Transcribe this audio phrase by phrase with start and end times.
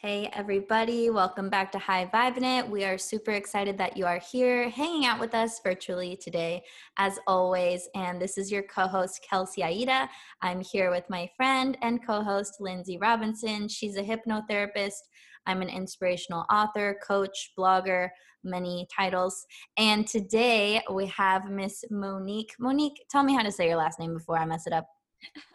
[0.00, 2.70] Hey, everybody, welcome back to High Vibe It.
[2.70, 6.62] We are super excited that you are here hanging out with us virtually today,
[6.98, 7.88] as always.
[7.96, 10.08] And this is your co host, Kelsey Aida.
[10.40, 13.66] I'm here with my friend and co host, Lindsay Robinson.
[13.66, 15.00] She's a hypnotherapist.
[15.46, 18.10] I'm an inspirational author, coach, blogger,
[18.44, 19.44] many titles.
[19.78, 22.54] And today we have Miss Monique.
[22.60, 24.86] Monique, tell me how to say your last name before I mess it up.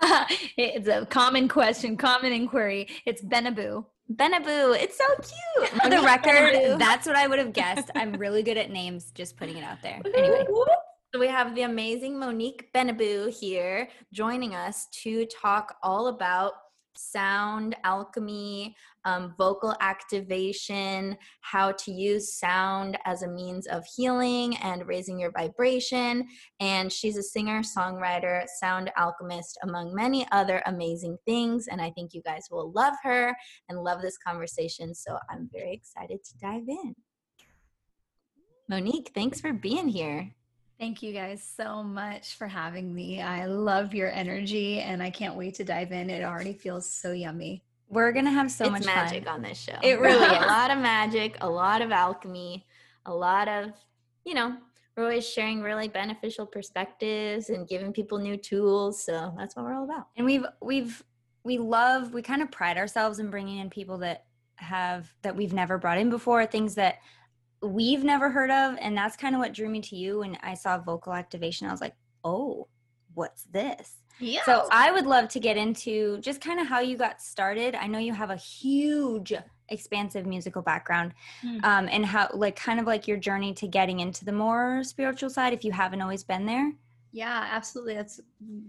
[0.57, 2.89] it's a common question, common inquiry.
[3.05, 3.85] It's Benabou.
[4.11, 4.75] Benabou.
[4.79, 5.69] It's so cute.
[5.81, 6.79] For the record, Benabou.
[6.79, 7.89] that's what I would have guessed.
[7.95, 10.01] I'm really good at names, just putting it out there.
[10.15, 10.45] Anyway.
[11.13, 16.53] So we have the amazing Monique Benabou here joining us to talk all about
[16.95, 24.87] sound alchemy, um, vocal activation, how to use sound as a means of healing and
[24.87, 26.27] raising your vibration.
[26.59, 31.67] And she's a singer, songwriter, sound alchemist, among many other amazing things.
[31.67, 33.35] And I think you guys will love her
[33.69, 34.93] and love this conversation.
[34.93, 36.95] So I'm very excited to dive in.
[38.69, 40.33] Monique, thanks for being here.
[40.79, 43.21] Thank you guys so much for having me.
[43.21, 46.09] I love your energy and I can't wait to dive in.
[46.09, 47.63] It already feels so yummy.
[47.89, 49.35] We're going to have so it's much magic fun.
[49.35, 49.77] on this show.
[49.83, 50.43] It really is.
[50.43, 52.65] a lot of magic, a lot of alchemy,
[53.05, 53.71] a lot of,
[54.25, 54.57] you know,
[54.95, 59.03] we're always sharing really beneficial perspectives and giving people new tools.
[59.03, 60.07] So that's what we're all about.
[60.15, 61.03] And we've, we've,
[61.43, 65.53] we love, we kind of pride ourselves in bringing in people that have, that we've
[65.53, 66.99] never brought in before, things that
[67.63, 70.53] we've never heard of and that's kind of what drew me to you when i
[70.53, 71.95] saw vocal activation i was like
[72.25, 72.67] oh
[73.13, 74.41] what's this yeah.
[74.45, 77.87] so i would love to get into just kind of how you got started i
[77.87, 79.33] know you have a huge
[79.69, 81.13] expansive musical background
[81.43, 81.63] mm.
[81.63, 85.29] um, and how like kind of like your journey to getting into the more spiritual
[85.29, 86.71] side if you haven't always been there
[87.13, 87.93] yeah, absolutely.
[87.93, 88.19] That's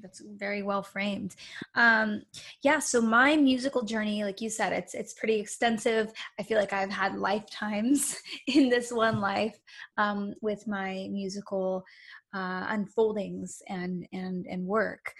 [0.02, 1.34] that's very well framed.
[1.76, 2.22] Um,
[2.60, 6.12] yeah, so my musical journey, like you said, it's it's pretty extensive.
[6.38, 9.58] I feel like I've had lifetimes in this one life
[9.96, 11.86] um, with my musical
[12.34, 15.12] uh, unfoldings and and and work.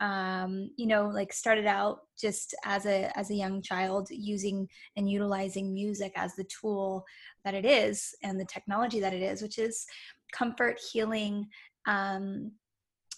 [0.00, 5.08] Um, you know, like started out just as a as a young child using and
[5.08, 7.04] utilizing music as the tool
[7.44, 9.86] that it is and the technology that it is, which is
[10.32, 11.46] comfort, healing,
[11.86, 12.50] um,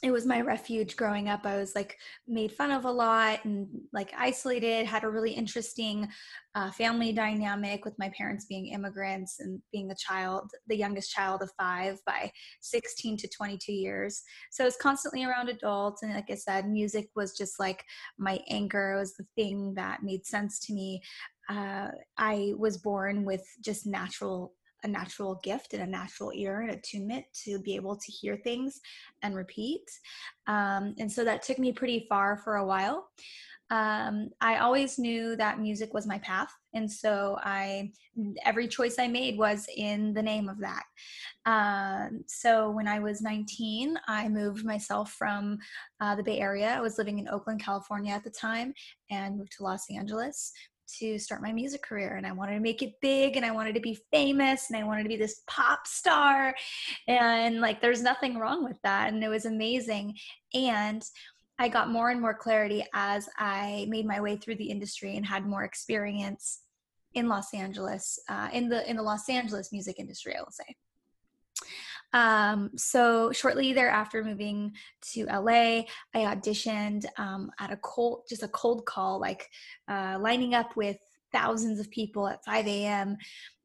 [0.04, 1.46] it was my refuge growing up.
[1.46, 1.96] I was like
[2.28, 6.06] made fun of a lot and like isolated, had a really interesting
[6.54, 11.40] uh, family dynamic with my parents being immigrants and being the child, the youngest child
[11.40, 14.22] of five by 16 to 22 years.
[14.52, 16.02] So I was constantly around adults.
[16.02, 17.82] And like I said, music was just like
[18.18, 21.00] my anchor, it was the thing that made sense to me.
[21.48, 21.88] Uh,
[22.18, 24.52] I was born with just natural
[24.84, 28.80] a natural gift and a natural ear and attunement to be able to hear things
[29.22, 29.90] and repeat.
[30.46, 33.08] Um, and so that took me pretty far for a while.
[33.70, 36.52] Um, I always knew that music was my path.
[36.74, 37.92] And so I,
[38.44, 40.84] every choice I made was in the name of that.
[41.46, 45.58] Um, so when I was 19, I moved myself from
[46.00, 46.74] uh, the Bay Area.
[46.76, 48.74] I was living in Oakland, California at the time,
[49.10, 50.52] and moved to Los Angeles
[50.98, 53.74] to start my music career and I wanted to make it big and I wanted
[53.74, 56.54] to be famous and I wanted to be this pop star
[57.08, 60.16] and like there's nothing wrong with that and it was amazing
[60.54, 61.04] and
[61.58, 65.24] I got more and more clarity as I made my way through the industry and
[65.24, 66.60] had more experience
[67.14, 70.74] in Los Angeles uh, in the in the Los Angeles music industry I will say
[72.14, 74.72] um, so shortly thereafter moving
[75.12, 75.82] to LA,
[76.14, 79.50] I auditioned um, at a cold, just a cold call, like
[79.88, 80.96] uh, lining up with
[81.32, 83.16] thousands of people at 5 a.m.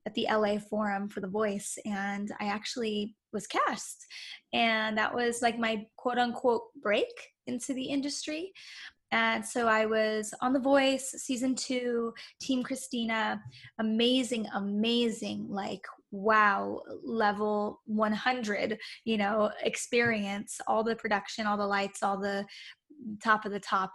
[0.07, 4.07] at the LA Forum for The Voice, and I actually was cast,
[4.51, 7.13] and that was like my quote unquote break
[7.45, 8.51] into the industry.
[9.11, 13.41] And so I was on The Voice season two, Team Christina,
[13.79, 22.01] amazing, amazing, like wow level 100 you know experience all the production all the lights
[22.01, 22.43] all the
[23.21, 23.91] top of the top.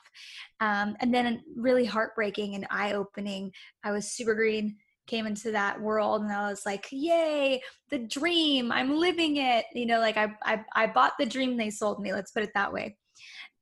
[0.61, 3.52] Um, and then really heartbreaking and eye opening.
[3.82, 4.76] I was super green,
[5.06, 8.72] came into that world, and I was like, "Yay, the dream!
[8.72, 12.12] I'm living it." You know, like I I, I bought the dream they sold me.
[12.12, 12.96] Let's put it that way.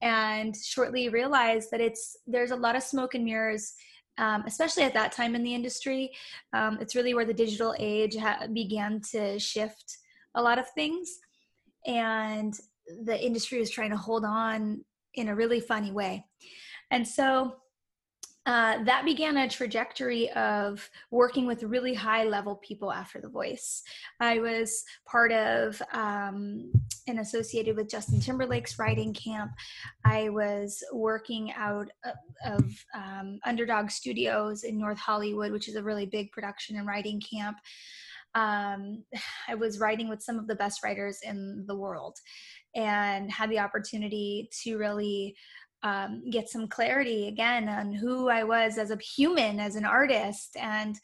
[0.02, 3.72] And shortly realized that it's there's a lot of smoke and mirrors.
[4.19, 6.10] Um, especially at that time in the industry,
[6.52, 9.96] um, it's really where the digital age ha- began to shift
[10.34, 11.19] a lot of things
[11.87, 12.54] and
[13.04, 14.84] the industry was trying to hold on
[15.14, 16.25] in a really funny way.
[16.90, 17.56] And so
[18.44, 23.82] uh, that began a trajectory of working with really high level people after The Voice.
[24.18, 26.72] I was part of um,
[27.06, 29.52] and associated with Justin Timberlake's writing camp.
[30.04, 31.90] I was working out
[32.44, 37.20] of, um, Underdog Studios in North Hollywood, which is a really big production and writing
[37.20, 37.58] camp.
[38.34, 39.04] Um,
[39.48, 42.16] I was writing with some of the best writers in the world
[42.74, 45.36] and had the opportunity to really
[45.82, 50.56] um, get some clarity again on who I was as a human, as an artist.
[50.56, 50.99] And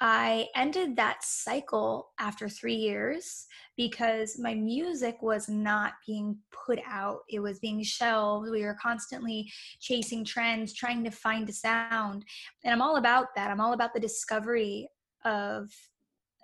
[0.00, 6.36] I ended that cycle after three years because my music was not being
[6.66, 7.20] put out.
[7.28, 8.50] It was being shelved.
[8.50, 9.50] We were constantly
[9.80, 12.24] chasing trends, trying to find a sound.
[12.64, 13.50] And I'm all about that.
[13.50, 14.88] I'm all about the discovery
[15.24, 15.70] of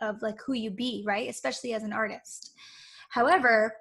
[0.01, 1.29] of like who you be, right?
[1.29, 2.55] Especially as an artist.
[3.11, 3.75] However,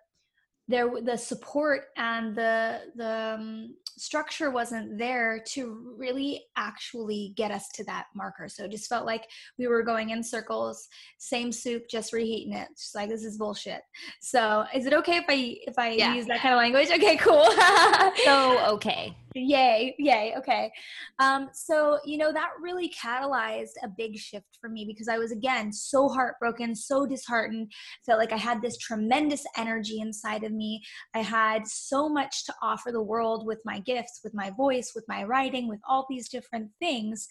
[0.70, 7.68] there the support and the the um, structure wasn't there to really actually get us
[7.74, 8.48] to that marker.
[8.48, 9.26] So it just felt like
[9.58, 10.88] we were going in circles
[11.18, 12.70] same soup just reheating it.
[12.78, 13.82] Just like this is bullshit.
[14.22, 16.14] So is it okay if i if i yeah.
[16.14, 16.90] use that kind of language?
[16.92, 17.46] Okay cool.
[18.26, 20.72] So okay yay yay okay.
[21.20, 25.32] Um so you know that really catalyzed a big shift for me because i was
[25.32, 27.72] again so heartbroken so disheartened
[28.06, 30.82] felt like i had this tremendous energy inside of me.
[31.14, 35.06] I had so much to offer the world with my gifts with my voice with
[35.08, 37.28] my writing with all these different things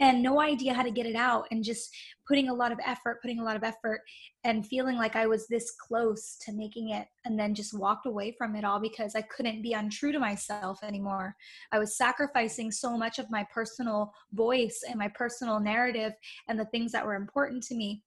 [0.00, 1.94] and no idea how to get it out and just
[2.28, 4.00] putting a lot of effort putting a lot of effort
[4.44, 8.34] and feeling like i was this close to making it and then just walked away
[8.36, 11.34] from it all because i couldn't be untrue to myself anymore.
[11.72, 16.12] I was sacrificing so much of my personal voice and my personal narrative
[16.48, 18.02] and the things that were important to me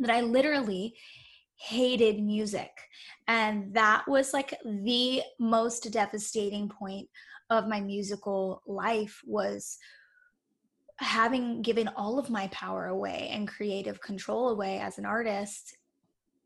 [0.00, 0.94] that i literally
[1.58, 2.70] hated music.
[3.28, 7.08] And that was like the most devastating point
[7.50, 9.78] of my musical life was
[10.98, 15.76] having given all of my power away and creative control away as an artist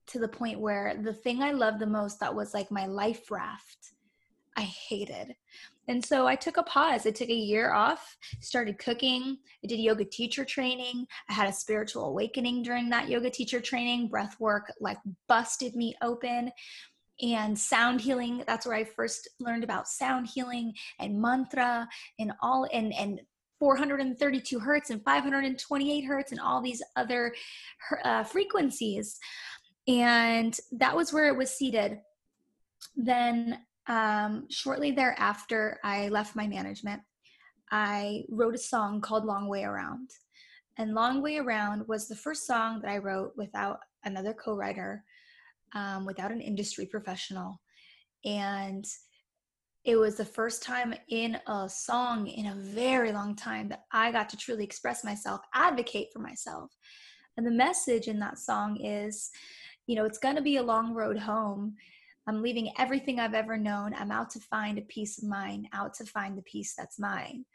[0.08, 3.31] to the point where the thing I loved the most that was like my life
[3.31, 3.93] raft,
[4.56, 5.37] I hated.
[5.87, 7.06] And so I took a pause.
[7.06, 9.38] I took a year off, started cooking.
[9.64, 11.06] I did yoga teacher training.
[11.29, 14.08] I had a spiritual awakening during that yoga teacher training.
[14.08, 14.99] Breath work like
[15.29, 16.50] busted me open.
[17.23, 21.87] And sound healing, that's where I first learned about sound healing and mantra
[22.19, 23.20] and all and and
[23.60, 27.32] 432 hertz and 528 hertz and all these other
[28.04, 29.18] uh, frequencies.
[29.86, 31.98] And that was where it was seated.
[32.96, 37.02] Then, um, shortly thereafter, I left my management.
[37.70, 40.10] I wrote a song called Long Way Around.
[40.78, 45.04] And Long Way Around was the first song that I wrote without another co writer,
[45.74, 47.60] um, without an industry professional.
[48.24, 48.84] And
[49.84, 54.12] it was the first time in a song in a very long time that I
[54.12, 56.70] got to truly express myself, advocate for myself.
[57.37, 59.30] And the message in that song is,
[59.87, 61.76] you know, it's going to be a long road home.
[62.26, 63.94] I'm leaving everything I've ever known.
[63.94, 67.46] I'm out to find a peace of mind, out to find the peace that's mine.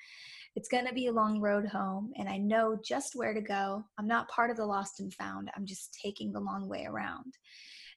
[0.55, 3.83] It's going to be a long road home, and I know just where to go.
[3.99, 5.51] I'm not part of the lost and found.
[5.55, 7.35] I'm just taking the long way around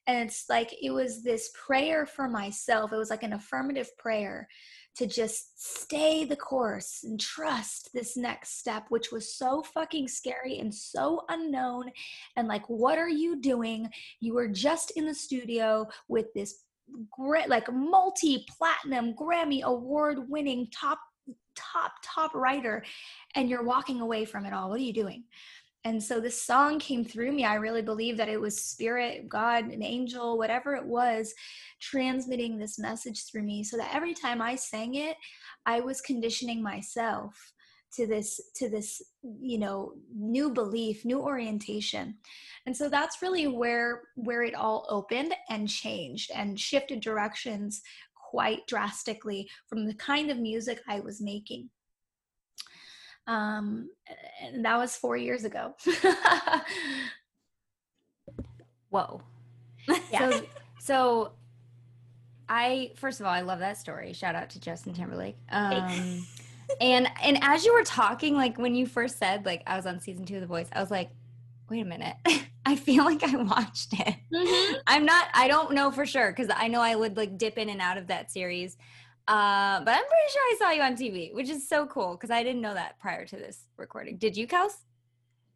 [0.09, 2.93] and it's like it was this prayer for myself.
[2.93, 4.49] It was like an affirmative prayer
[4.97, 10.59] to just stay the course and trust this next step which was so fucking scary
[10.59, 11.91] and so unknown.
[12.37, 13.89] And like what are you doing?
[14.21, 16.65] You were just in the studio with this
[17.13, 20.99] great like multi platinum grammy award winning top
[21.55, 22.83] top top writer
[23.35, 24.71] and you're walking away from it all.
[24.71, 25.25] What are you doing
[25.85, 27.45] and so this song came through me.
[27.45, 31.33] I really believe that it was spirit, God, an angel, whatever it was,
[31.81, 35.17] transmitting this message through me so that every time I sang it,
[35.67, 37.35] I was conditioning myself
[37.95, 39.01] to this to this
[39.41, 42.15] you know new belief new orientation
[42.67, 47.81] and so that's really where where it all opened and changed and shifted directions
[48.31, 51.71] quite drastically from the kind of music i was making
[53.29, 53.91] um,
[54.43, 55.75] and that was four years ago.
[58.89, 59.21] Whoa.
[60.13, 60.31] Yeah.
[60.31, 60.43] So,
[60.81, 61.33] so
[62.47, 64.13] I first of all, I love that story.
[64.13, 65.37] Shout out to Justin Timberlake.
[65.51, 66.27] Um,
[66.81, 69.99] and and as you were talking, like when you first said like I was on
[70.01, 71.11] season two of The Voice, I was like,
[71.71, 72.17] wait a minute.
[72.67, 74.15] I feel like I watched it.
[74.33, 74.75] Mm-hmm.
[74.87, 75.29] I'm not.
[75.33, 77.97] I don't know for sure because I know I would like dip in and out
[77.97, 78.77] of that series.
[79.29, 82.31] Uh, but I'm pretty sure I saw you on TV, which is so cool because
[82.31, 84.17] I didn't know that prior to this recording.
[84.17, 84.73] Did you, Kels?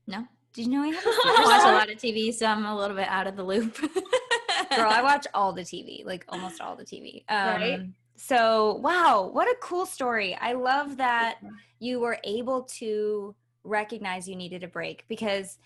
[0.06, 0.26] No.
[0.52, 1.02] Did you know I have?
[1.06, 3.80] I watch a lot of TV, so I'm a little bit out of the loop.
[4.76, 7.24] Girl, I watch all the TV, like almost all the TV.
[7.30, 7.80] Um, right.
[8.16, 10.36] So, wow, what a cool story.
[10.38, 11.38] I love that
[11.78, 15.58] you were able to recognize you needed a break because,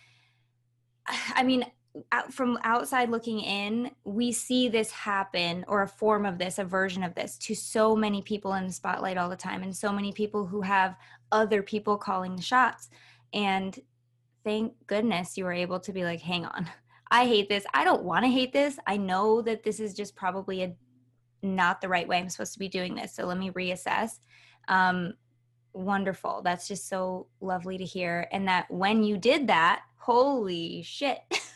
[1.34, 1.66] I mean,
[2.30, 7.02] from outside looking in, we see this happen or a form of this, a version
[7.02, 10.12] of this to so many people in the spotlight all the time, and so many
[10.12, 10.96] people who have
[11.32, 12.88] other people calling the shots.
[13.32, 13.78] And
[14.44, 16.68] thank goodness you were able to be like, hang on,
[17.10, 17.64] I hate this.
[17.72, 18.78] I don't want to hate this.
[18.86, 20.74] I know that this is just probably a
[21.42, 23.14] not the right way I'm supposed to be doing this.
[23.14, 24.18] So let me reassess.
[24.68, 25.14] Um,
[25.72, 26.42] wonderful.
[26.42, 28.26] That's just so lovely to hear.
[28.32, 31.18] And that when you did that, holy shit.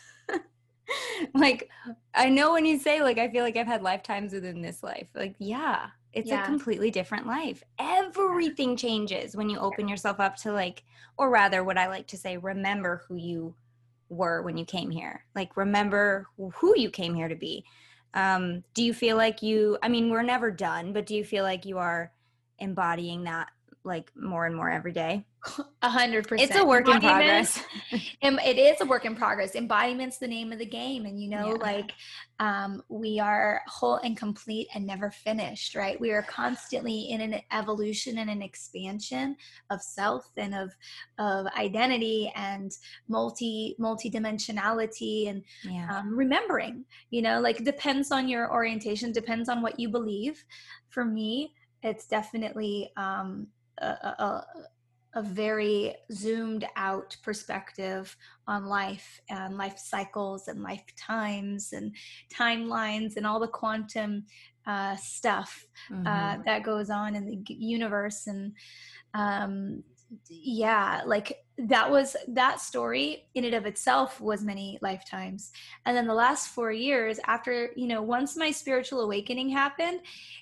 [1.33, 1.69] like
[2.13, 5.07] I know when you say like I feel like I've had lifetimes within this life.
[5.15, 6.43] Like yeah, it's yeah.
[6.43, 7.63] a completely different life.
[7.79, 10.83] Everything changes when you open yourself up to like
[11.17, 13.55] or rather what I like to say remember who you
[14.09, 15.25] were when you came here.
[15.35, 17.63] Like remember who you came here to be.
[18.13, 21.43] Um do you feel like you I mean we're never done, but do you feel
[21.43, 22.11] like you are
[22.59, 23.49] embodying that
[23.83, 25.25] like more and more every day?
[25.81, 26.51] A hundred percent.
[26.51, 27.63] It's a work in progress.
[27.91, 29.55] it is a work in progress.
[29.55, 31.05] Embodiment's the name of the game.
[31.05, 31.63] And you know, yeah.
[31.63, 31.91] like
[32.39, 35.99] um, we are whole and complete and never finished, right?
[35.99, 39.35] We are constantly in an evolution and an expansion
[39.71, 40.71] of self and of
[41.17, 42.71] of identity and
[43.07, 45.97] multi multi-dimensionality and yeah.
[45.97, 50.45] um, remembering, you know, like depends on your orientation, depends on what you believe.
[50.89, 53.47] For me, it's definitely um
[53.79, 54.45] a, a,
[55.15, 58.15] a very zoomed out perspective
[58.47, 61.95] on life and life cycles and lifetimes and
[62.33, 64.25] timelines and all the quantum
[64.65, 66.07] uh, stuff uh, mm-hmm.
[66.07, 68.53] uh, that goes on in the universe and
[69.13, 69.83] um,
[70.29, 75.51] yeah like that was that story in and of itself was many lifetimes
[75.85, 79.99] and then the last four years after you know once my spiritual awakening happened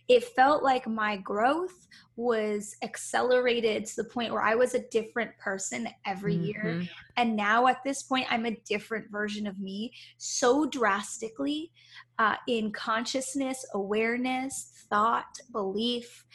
[0.08, 5.32] it felt like my growth was accelerated to the point where i was a different
[5.38, 6.46] person every mm-hmm.
[6.46, 11.72] year and now at this point i'm a different version of me so drastically
[12.18, 16.26] uh, in consciousness awareness thought belief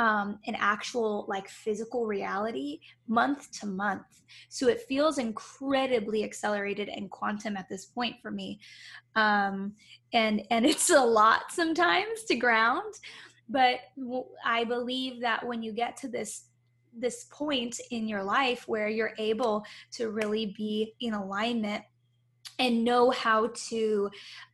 [0.00, 4.22] um, an actual like physical reality month to month.
[4.48, 8.60] So it feels incredibly accelerated and quantum at this point for me.
[9.14, 9.74] Um,
[10.14, 12.94] and and it's a lot sometimes to ground,
[13.50, 13.80] but
[14.42, 16.46] I believe that when you get to this
[16.96, 21.84] this point in your life where you're able to really be in alignment
[22.60, 24.10] and know how to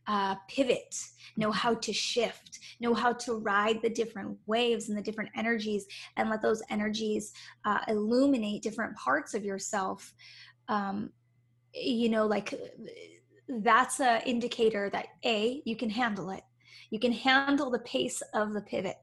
[0.07, 0.95] uh, pivot,
[1.35, 5.85] know how to shift, know how to ride the different waves and the different energies,
[6.15, 7.33] and let those energies
[7.65, 10.13] uh, illuminate different parts of yourself.
[10.69, 11.11] Um,
[11.73, 12.53] you know, like
[13.49, 16.43] that's an indicator that A, you can handle it.
[16.89, 18.95] You can handle the pace of the pivot.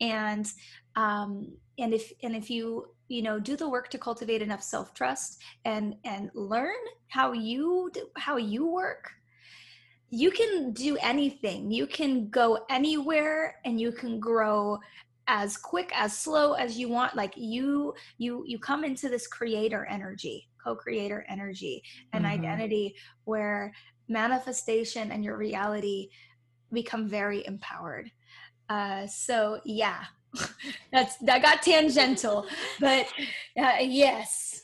[0.00, 0.50] And
[0.96, 5.42] um, and if and if you you know do the work to cultivate enough self-trust
[5.66, 9.10] and and learn how you do, how you work.
[10.08, 11.70] You can do anything.
[11.70, 14.78] You can go anywhere and you can grow
[15.26, 17.14] as quick as slow as you want.
[17.14, 22.34] Like you you you come into this creator energy co-creator energy and mm-hmm.
[22.34, 23.72] identity where
[24.08, 26.08] manifestation and your reality
[26.72, 28.10] become very empowered.
[28.68, 30.04] Uh so yeah
[30.92, 32.46] That's that got tangential,
[32.80, 33.06] but
[33.58, 34.62] uh, yes.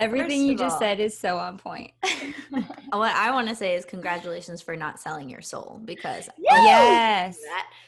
[0.00, 1.92] Everything you just all, said is so on point.
[2.50, 7.38] what I want to say is congratulations for not selling your soul because yes.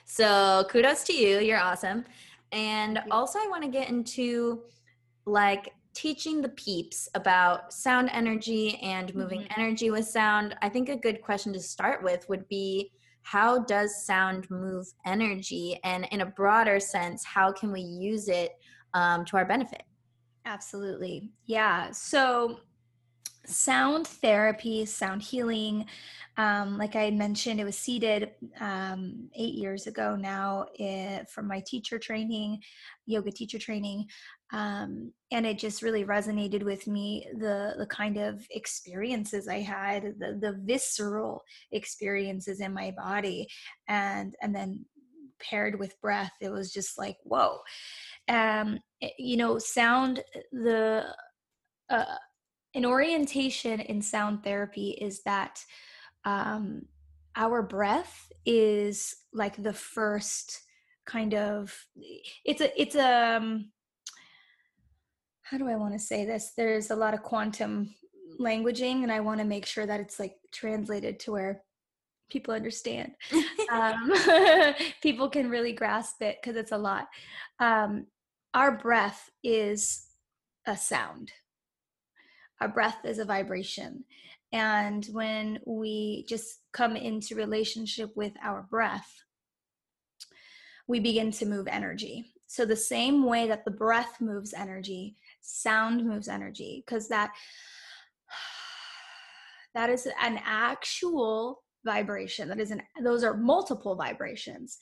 [0.05, 1.41] So kudos to you.
[1.41, 2.05] You're awesome.
[2.53, 4.63] And also I want to get into
[5.27, 9.61] like teaching the peeps about sound energy and moving mm-hmm.
[9.61, 10.55] energy with sound.
[10.63, 12.93] I think a good question to start with would be
[13.27, 15.81] how does sound move energy?
[15.83, 18.53] And in a broader sense how can we use it
[18.95, 19.83] um, to our benefit?
[20.45, 21.33] Absolutely.
[21.47, 21.91] Yeah.
[21.91, 22.61] So
[23.47, 25.87] sound therapy sound healing.
[26.39, 31.49] Um, like i mentioned it was seeded um, eight years ago now it, eh, from
[31.49, 32.61] my teacher training
[33.07, 34.07] yoga teacher training.
[34.53, 40.15] Um, and it just really resonated with me the the kind of experiences I had
[40.19, 43.49] the the visceral experiences in my body.
[43.89, 44.85] And and then
[45.39, 47.61] paired with breath it was just like whoa.
[48.29, 50.23] Um eh, you know sound
[50.53, 51.07] the
[51.89, 52.05] uh,
[52.77, 55.65] an orientation in sound therapy is that
[56.25, 56.83] um
[57.35, 60.63] our breath is like the first
[61.07, 61.75] kind of
[62.45, 63.71] it's a it's a um,
[65.43, 66.53] how do I want to say this?
[66.57, 67.95] There's a lot of quantum
[68.41, 71.63] languaging, and I want to make sure that it's like translated to where
[72.29, 73.13] people understand.
[73.71, 74.13] um,
[75.03, 77.07] people can really grasp it because it's a lot.
[77.61, 78.07] Um,
[78.55, 80.07] our breath is
[80.67, 81.31] a sound.
[82.61, 84.05] Our breath is a vibration.
[84.53, 89.13] And when we just come into relationship with our breath,
[90.89, 92.33] we begin to move energy.
[92.47, 97.33] So, the same way that the breath moves energy, sound moves energy, because that
[99.75, 104.77] that is an actual vibration that is an those are multiple vibrations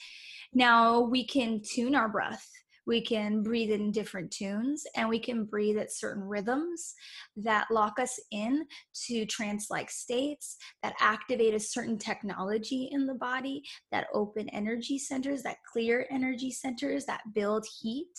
[0.54, 2.50] now we can tune our breath
[2.87, 6.95] we can breathe in different tunes and we can breathe at certain rhythms
[7.37, 8.67] that lock us in
[9.07, 14.99] to trance like states that activate a certain technology in the body that open energy
[14.99, 18.12] centers that clear energy centers that build heat.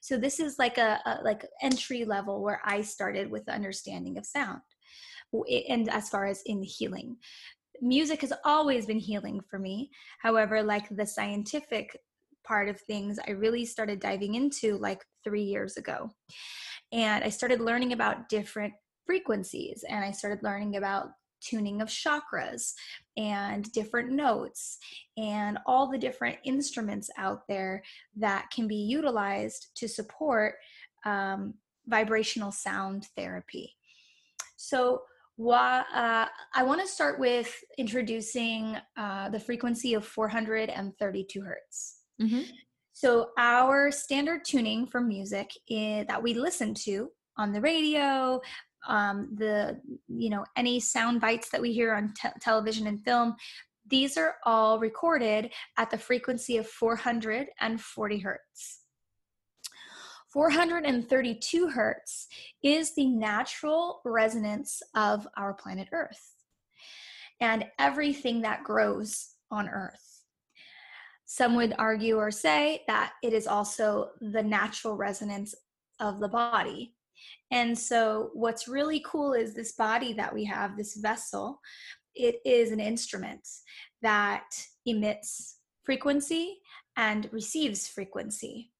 [0.00, 4.18] So this is like a, a like entry level where i started with the understanding
[4.18, 4.60] of sound
[5.68, 7.16] and as far as in healing.
[7.80, 9.90] Music has always been healing for me.
[10.20, 11.96] However like the scientific
[12.44, 16.10] part of things I really started diving into like three years ago.
[16.92, 18.72] And I started learning about different
[19.06, 22.72] frequencies and I started learning about tuning of chakras
[23.16, 24.78] and different notes
[25.16, 27.82] and all the different instruments out there
[28.16, 30.54] that can be utilized to support
[31.04, 31.54] um,
[31.86, 33.74] vibrational sound therapy.
[34.56, 35.02] So,
[35.48, 41.99] uh, I want to start with introducing uh, the frequency of 432 hertz.
[42.20, 42.42] Mm-hmm.
[42.92, 48.40] So, our standard tuning for music is, that we listen to on the radio,
[48.86, 53.36] um, the you know any sound bites that we hear on te- television and film,
[53.86, 58.80] these are all recorded at the frequency of 440 hertz.
[60.32, 62.28] 432 hertz
[62.62, 66.34] is the natural resonance of our planet Earth
[67.40, 70.09] and everything that grows on Earth.
[71.32, 75.54] Some would argue or say that it is also the natural resonance
[76.00, 76.96] of the body.
[77.52, 81.60] And so, what's really cool is this body that we have, this vessel,
[82.16, 83.46] it is an instrument
[84.02, 84.42] that
[84.84, 86.58] emits frequency
[86.96, 88.72] and receives frequency.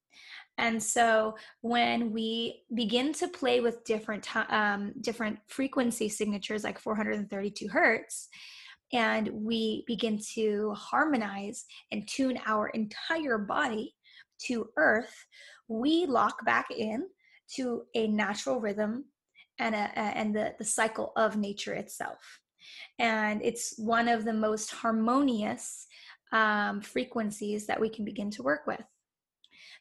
[0.58, 7.68] And so when we begin to play with different um, different frequency signatures like 432
[7.68, 8.28] hertz,
[8.92, 13.94] and we begin to harmonize and tune our entire body
[14.46, 15.14] to earth,
[15.68, 17.04] we lock back in
[17.56, 19.04] to a natural rhythm
[19.58, 22.40] and, a, and the, the cycle of nature itself.
[22.98, 25.86] And it's one of the most harmonious
[26.32, 28.82] um, frequencies that we can begin to work with.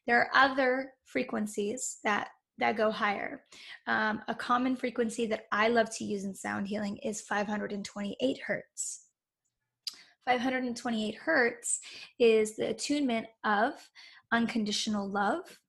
[0.08, 3.42] There are other frequencies that that go higher.
[3.88, 9.06] Um, a common frequency that I love to use in sound healing is 528 hertz.
[10.26, 11.80] 528 hertz
[12.20, 13.74] is the attunement of
[14.32, 15.60] unconditional love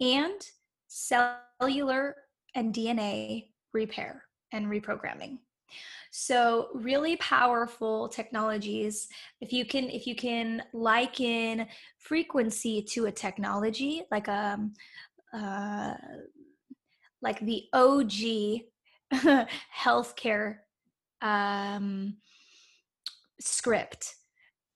[0.00, 0.40] and
[0.86, 2.14] cellular
[2.54, 5.38] and DNA repair and reprogramming
[6.18, 9.06] so really powerful technologies
[9.42, 11.66] if you can if you can liken
[11.98, 14.72] frequency to a technology like um
[15.32, 15.94] uh,
[17.22, 18.10] like the og
[19.84, 20.56] healthcare
[21.22, 22.16] um
[23.40, 24.16] script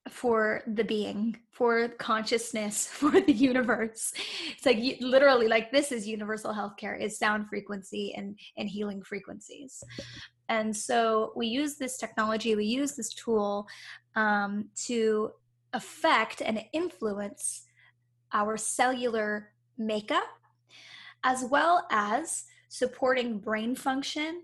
[0.09, 4.13] for the being for consciousness for the universe.
[4.53, 7.01] It's like literally like this is universal healthcare.
[7.01, 9.83] Is sound frequency and and healing frequencies.
[10.49, 13.67] And so we use this technology we use this tool
[14.17, 15.31] um, to
[15.73, 17.65] affect and influence
[18.33, 20.29] our cellular makeup
[21.25, 24.43] as well as supporting brain function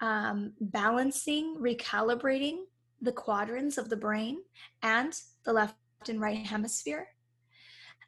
[0.00, 2.58] um, balancing recalibrating
[3.02, 4.38] the quadrants of the brain
[4.82, 5.12] and
[5.44, 5.74] the left
[6.08, 7.08] and right hemisphere.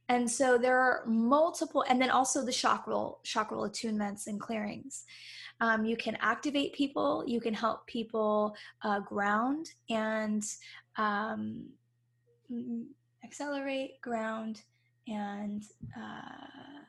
[0.09, 5.05] And so there are multiple, and then also the chakral, chakral attunements and clearings.
[5.61, 10.43] Um, you can activate people, you can help people uh, ground and
[10.97, 11.67] um,
[13.23, 14.63] accelerate, ground,
[15.07, 15.63] and
[15.97, 16.81] uh,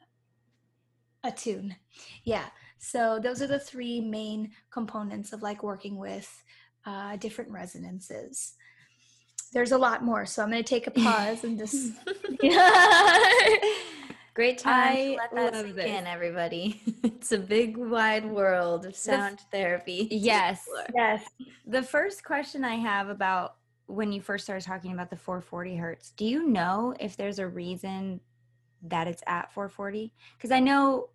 [1.23, 1.75] attune.
[2.23, 2.45] Yeah.
[2.77, 6.43] So those are the three main components of like working with
[6.85, 8.53] uh, different resonances.
[9.53, 10.25] there's a lot more.
[10.25, 11.93] So I'm going to take a pause and just.
[14.33, 14.95] Great time.
[14.95, 16.81] I let that sink in, everybody.
[17.03, 20.07] It's a big, wide world of sound the, therapy.
[20.09, 20.63] Yes.
[20.95, 21.23] Yes.
[21.67, 26.11] The first question I have about when you first started talking about the 440 hertz,
[26.11, 28.21] do you know if there's a reason
[28.83, 30.13] that it's at 440?
[30.37, 31.09] Because I know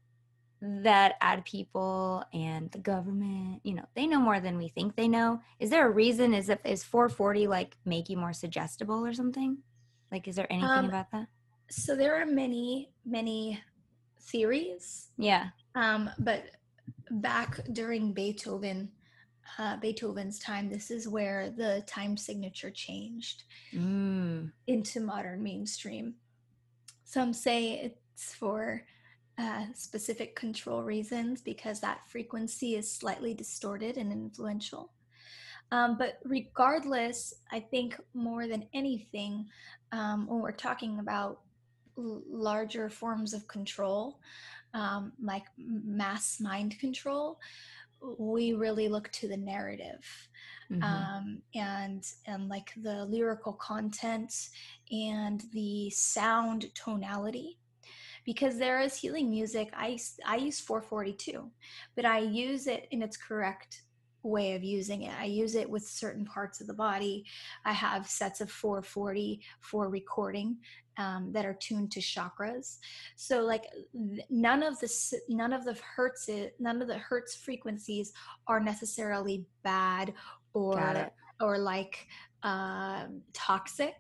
[0.61, 5.09] that ad people and the government, you know, they know more than we think they
[5.09, 5.41] know.
[5.61, 6.35] Is there a reason?
[6.35, 9.59] Is it is 440 like make you more suggestible or something?
[10.11, 11.27] Like, is there anything um, about that?
[11.69, 13.61] So there are many, many
[14.21, 15.09] theories.
[15.19, 15.49] Yeah.
[15.75, 16.45] Um, but
[17.11, 18.91] back during Beethoven,
[19.59, 24.51] uh, Beethoven's time, this is where the time signature changed mm.
[24.67, 26.15] into modern mainstream.
[27.07, 28.85] Some say it's for
[29.39, 34.91] uh, specific control reasons because that frequency is slightly distorted and influential.
[35.71, 39.47] Um, but regardless, I think more than anything,
[39.93, 41.43] um, when we're talking about
[41.97, 44.19] l- larger forms of control,
[44.75, 47.39] um, like mass mind control,
[48.19, 50.05] we really look to the narrative.
[50.71, 50.83] Mm-hmm.
[50.83, 54.33] Um, and and like the lyrical content
[54.91, 57.59] and the sound tonality
[58.25, 61.49] because there is healing music i i use 442
[61.95, 63.83] but i use it in its correct
[64.27, 65.13] way of using it.
[65.19, 67.25] I use it with certain parts of the body.
[67.65, 70.59] I have sets of 440 for recording
[70.99, 72.79] um, that are tuned to chakras.
[73.17, 73.65] So like
[74.31, 78.13] none of the none of the hertz none of the hertz frequencies
[78.47, 80.15] are necessarily bad
[80.55, 81.11] or
[81.41, 82.07] or like
[82.43, 83.95] uh, toxic.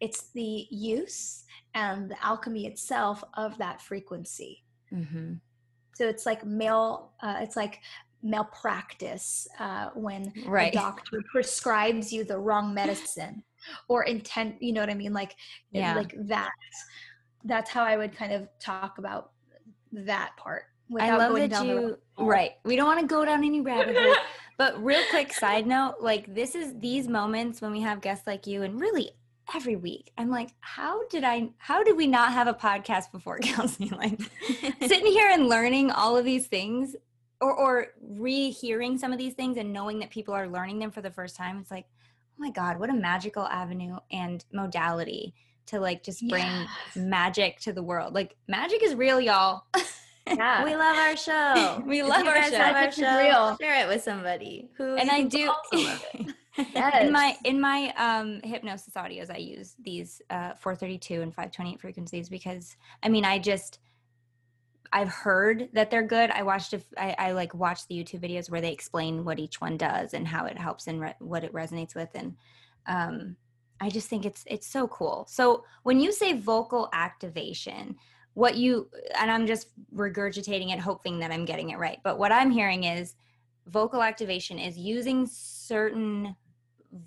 [0.00, 4.64] It's the use and the alchemy itself of that frequency.
[4.92, 5.34] Mm-hmm.
[5.94, 7.80] So it's like male, uh, it's like
[8.22, 10.72] malpractice uh, when right.
[10.72, 13.42] a doctor prescribes you the wrong medicine
[13.88, 15.12] or intent, you know what I mean?
[15.12, 15.36] Like,
[15.72, 15.94] yeah.
[15.94, 16.50] like that.
[17.44, 19.32] That's how I would kind of talk about
[19.92, 20.64] that part.
[20.98, 22.52] I love that you, right.
[22.64, 24.14] We don't want to go down any rabbit hole.
[24.58, 28.46] but real quick side note, like this is these moments when we have guests like
[28.46, 29.12] you and really
[29.54, 30.12] every week.
[30.18, 33.90] I'm like, how did I, how did we not have a podcast before counseling?
[33.90, 34.20] Like
[34.80, 36.96] sitting here and learning all of these things
[37.40, 41.00] or, or rehearing some of these things and knowing that people are learning them for
[41.00, 41.58] the first time.
[41.58, 45.34] It's like, oh my God, what a magical avenue and modality
[45.66, 46.68] to like just bring yes.
[46.96, 48.14] magic to the world.
[48.14, 49.62] Like magic is real, y'all.
[50.26, 50.64] Yeah.
[50.64, 51.82] we love our show.
[51.86, 52.58] we love our show.
[52.58, 53.18] Love our show.
[53.18, 53.56] Real.
[53.60, 57.04] Share it with somebody who and I do yes.
[57.04, 62.28] in my in my um, hypnosis audios, I use these uh, 432 and 528 frequencies
[62.28, 63.78] because I mean, I just
[64.92, 66.30] I've heard that they're good.
[66.30, 69.60] I watched if I, I, like watched the YouTube videos where they explain what each
[69.60, 72.34] one does and how it helps and re- what it resonates with, and
[72.86, 73.36] um,
[73.80, 75.26] I just think it's it's so cool.
[75.28, 77.96] So when you say vocal activation,
[78.34, 81.98] what you and I'm just regurgitating it, hoping that I'm getting it right.
[82.02, 83.14] But what I'm hearing is
[83.68, 86.34] vocal activation is using certain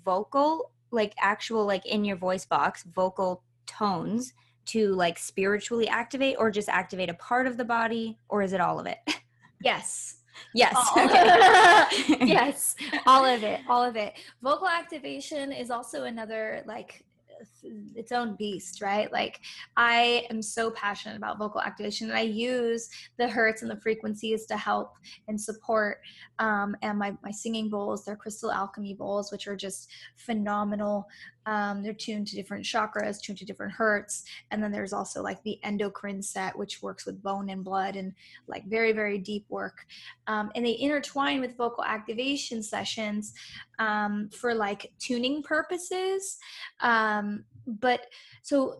[0.04, 4.32] vocal like actual like in your voice box vocal tones
[4.66, 8.60] to like spiritually activate or just activate a part of the body or is it
[8.60, 8.98] all of it
[9.62, 10.16] yes
[10.54, 12.16] yes okay.
[12.26, 12.74] yes
[13.06, 17.04] all of it all of it vocal activation is also another like
[17.94, 19.10] its own beast, right?
[19.12, 19.40] Like
[19.76, 24.46] I am so passionate about vocal activation and I use the hertz and the frequencies
[24.46, 24.92] to help
[25.28, 25.98] and support.
[26.38, 31.06] Um, and my, my singing bowls, they're crystal alchemy bowls, which are just phenomenal.
[31.46, 34.24] Um, they're tuned to different chakras, tuned to different hertz.
[34.50, 38.12] And then there's also like the endocrine set, which works with bone and blood and
[38.46, 39.86] like very, very deep work.
[40.26, 43.34] Um, and they intertwine with vocal activation sessions
[43.78, 46.38] um, for like tuning purposes.
[46.80, 48.06] Um, but
[48.42, 48.78] so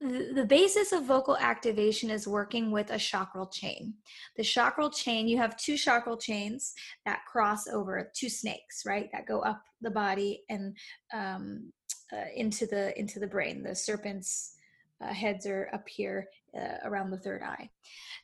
[0.00, 3.94] the basis of vocal activation is working with a chakral chain.
[4.36, 6.72] The chakral chain, you have two chakral chains
[7.04, 9.10] that cross over two snakes, right?
[9.12, 10.74] That go up the body and
[11.12, 11.70] um,
[12.12, 13.62] uh, into the into the brain.
[13.62, 14.54] The serpent's
[15.02, 17.68] uh, heads are up here uh, around the third eye.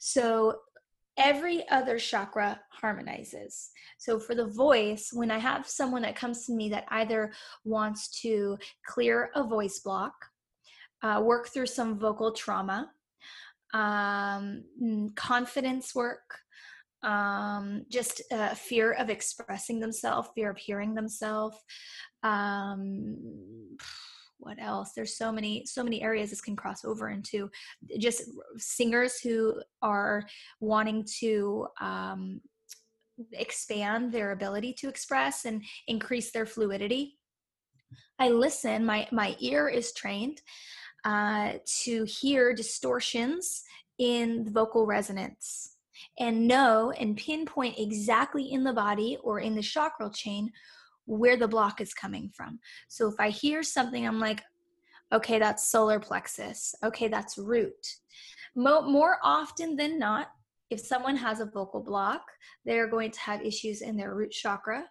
[0.01, 0.57] So
[1.19, 3.71] every other chakra harmonizes.
[3.99, 7.33] So for the voice, when I have someone that comes to me that either
[7.65, 10.15] wants to clear a voice block,
[11.03, 12.91] uh, work through some vocal trauma,
[13.75, 14.65] um,
[15.15, 16.39] confidence work,
[17.03, 21.57] um, just uh, fear of expressing themselves, fear of hearing themselves.
[22.23, 23.77] Um,
[24.39, 27.51] what else there's so many so many areas this can cross over into
[27.99, 28.25] just
[28.59, 30.27] singers who are
[30.61, 32.41] wanting to um,
[33.33, 37.19] expand their ability to express and increase their fluidity
[38.19, 38.85] I listen.
[38.85, 40.41] My my ear is trained
[41.07, 43.63] uh, to hear distortions
[43.99, 45.77] in the vocal resonance
[46.19, 50.51] and know and pinpoint exactly in the body or in the chakra chain
[51.05, 52.59] where the block is coming from.
[52.89, 54.43] So if I hear something, I'm like,
[55.13, 56.75] okay, that's solar plexus.
[56.83, 57.87] Okay, that's root.
[58.57, 60.33] Mo- more often than not,
[60.71, 62.23] if someone has a vocal block,
[62.65, 64.85] they're going to have issues in their root chakra,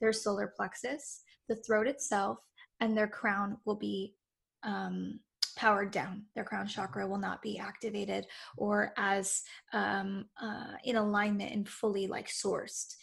[0.00, 2.38] their solar plexus, the throat itself,
[2.80, 4.14] and their crown will be
[4.62, 5.20] um,
[5.58, 6.22] powered down.
[6.34, 9.42] Their crown chakra will not be activated or as
[9.72, 12.94] um, uh, in alignment and fully like sourced.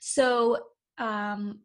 [0.00, 0.58] So
[0.98, 1.60] um,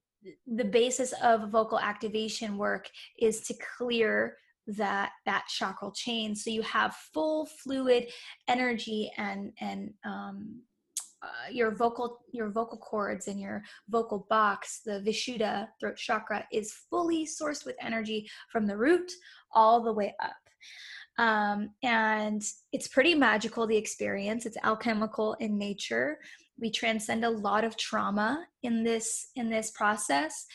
[0.48, 2.90] the basis of vocal activation work
[3.20, 8.08] is to clear that that chakral chain so you have full fluid
[8.48, 10.62] energy and and um,
[11.24, 16.74] uh, your vocal your vocal cords and your vocal box the vishuddha throat chakra is
[16.90, 19.12] fully sourced with energy from the root
[19.54, 20.34] all the way up.
[21.18, 24.46] Um, and it's pretty magical the experience.
[24.46, 26.20] It's alchemical in nature.
[26.60, 30.46] We transcend a lot of trauma in this in this process.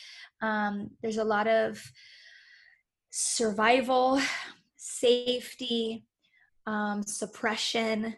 [0.42, 1.82] Um, there's a lot of
[3.10, 4.20] survival
[4.76, 6.04] safety
[6.66, 8.16] um, suppression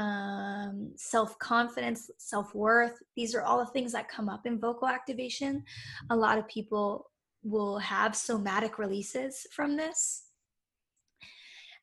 [0.00, 5.62] um, self-confidence self-worth these are all the things that come up in vocal activation.
[6.08, 7.10] A lot of people
[7.42, 10.24] will have somatic releases from this.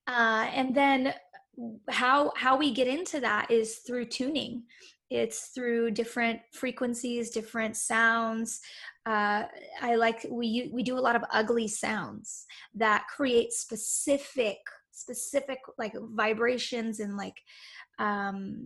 [0.08, 1.14] Uh, and then
[1.90, 4.64] how how we get into that is through tuning.
[5.12, 8.62] It's through different frequencies different sounds.
[9.06, 9.44] Uh,
[9.82, 14.58] i like we we do a lot of ugly sounds that create specific
[14.98, 17.40] specific like vibrations and like
[18.00, 18.66] um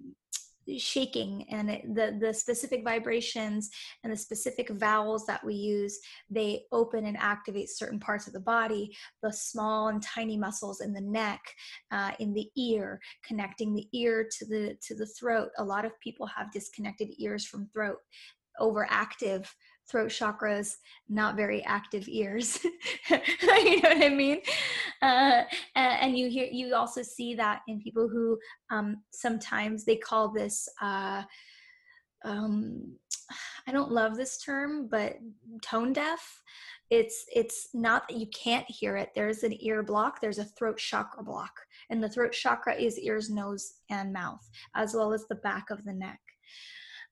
[0.78, 3.72] shaking and it, the the specific vibrations
[4.04, 8.40] and the specific vowels that we use they open and activate certain parts of the
[8.40, 11.42] body the small and tiny muscles in the neck
[11.92, 15.50] uh, in the ear connecting the ear to the to the throat.
[15.58, 17.98] A lot of people have disconnected ears from throat
[18.60, 19.48] overactive
[19.92, 20.76] throat chakras,
[21.10, 22.60] not very active ears.
[23.10, 24.42] you know what I mean?
[25.02, 25.44] Uh,
[25.76, 28.40] and you hear, you also see that in people who
[28.72, 30.68] um, sometimes they call this.
[30.82, 31.24] Uh,
[32.24, 32.96] um,
[33.68, 35.18] I don't love this term, but
[35.62, 36.42] tone deaf.
[36.90, 39.12] It's it's not that you can't hear it.
[39.16, 40.20] There's an ear block.
[40.20, 41.54] There's a throat chakra block,
[41.90, 45.84] and the throat chakra is ears, nose, and mouth, as well as the back of
[45.86, 46.20] the neck.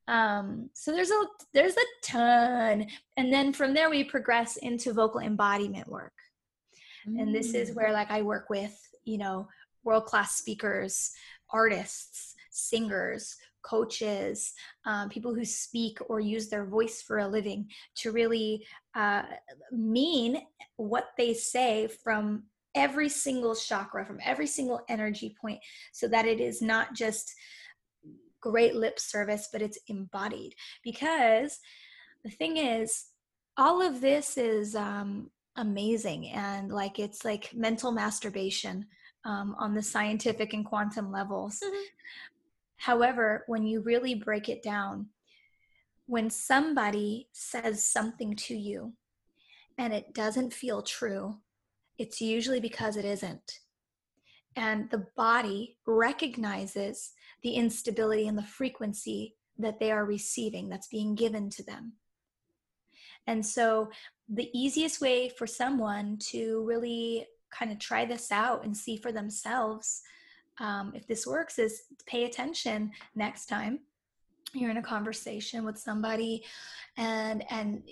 [0.09, 5.21] Um, so there's a there's a ton, and then from there we progress into vocal
[5.21, 6.13] embodiment work,
[7.07, 7.21] mm.
[7.21, 9.47] and this is where like I work with you know
[9.83, 11.11] world class speakers,
[11.51, 14.53] artists, singers, coaches,
[14.85, 17.67] um, people who speak or use their voice for a living
[17.97, 19.23] to really uh,
[19.71, 20.41] mean
[20.77, 22.43] what they say from
[22.73, 25.59] every single chakra, from every single energy point,
[25.91, 27.35] so that it is not just
[28.41, 30.55] great lip service, but it's embodied.
[30.83, 31.59] Because
[32.23, 33.05] the thing is,
[33.57, 38.85] all of this is um, amazing and like it's like mental masturbation
[39.25, 41.59] um, on the scientific and quantum levels.
[41.63, 41.83] Mm-hmm.
[42.77, 45.07] However, when you really break it down,
[46.05, 48.93] when somebody says something to you
[49.77, 51.37] and it doesn't feel true,
[51.97, 53.59] it's usually because it isn't.
[54.55, 57.11] And the body recognizes
[57.43, 61.93] the instability and the frequency that they are receiving that's being given to them.
[63.27, 63.89] And so,
[64.27, 69.11] the easiest way for someone to really kind of try this out and see for
[69.11, 70.01] themselves
[70.59, 73.79] um, if this works is pay attention next time
[74.53, 76.43] you're in a conversation with somebody
[76.97, 77.83] and and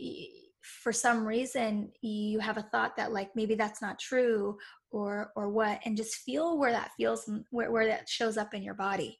[0.62, 4.58] for some reason you have a thought that like maybe that's not true
[4.91, 8.63] or or what and just feel where that feels where, where that shows up in
[8.63, 9.17] your body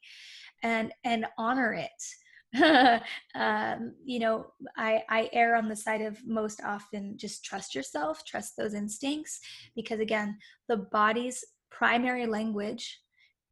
[0.62, 1.90] and and honor it.
[3.34, 8.24] Um, you know I, I err on the side of most often just trust yourself
[8.24, 9.38] trust those instincts
[9.76, 13.00] because again the body's primary language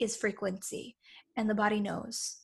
[0.01, 0.97] is frequency
[1.37, 2.39] and the body knows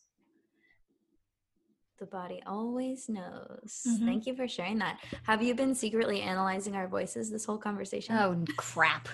[2.02, 3.86] the body always knows.
[3.86, 4.06] Mm-hmm.
[4.06, 4.98] Thank you for sharing that.
[5.22, 8.16] Have you been secretly analyzing our voices this whole conversation?
[8.16, 9.08] Oh crap.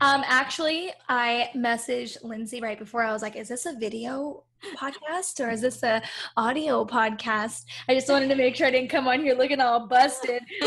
[0.00, 4.44] Um actually I messaged Lindsay right before I was like, is this a video
[4.78, 6.00] podcast or is this a
[6.38, 7.66] audio podcast?
[7.86, 10.40] I just wanted to make sure I didn't come on here looking all busted.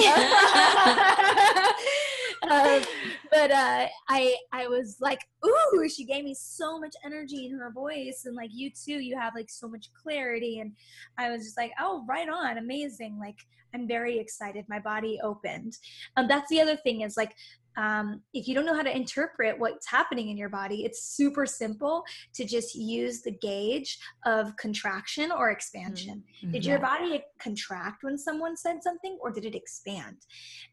[2.51, 2.83] um,
[3.31, 7.71] but uh, I I was like, ooh, she gave me so much energy in her
[7.71, 10.73] voice, and like you too, you have like so much clarity, and
[11.17, 13.17] I was just like, oh, right on, amazing.
[13.19, 13.39] Like
[13.73, 14.65] I'm very excited.
[14.69, 15.77] My body opened.
[16.15, 17.35] Um, that's the other thing is like
[17.77, 21.45] um, if you don't know how to interpret what's happening in your body, it's super
[21.45, 26.23] simple to just use the gauge of contraction or expansion.
[26.41, 26.51] Mm-hmm.
[26.51, 30.17] Did your body contract when someone said something or did it expand?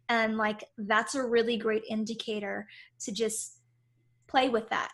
[0.08, 2.68] And like that's a really great indicator
[3.00, 3.58] to just
[4.28, 4.90] play with that.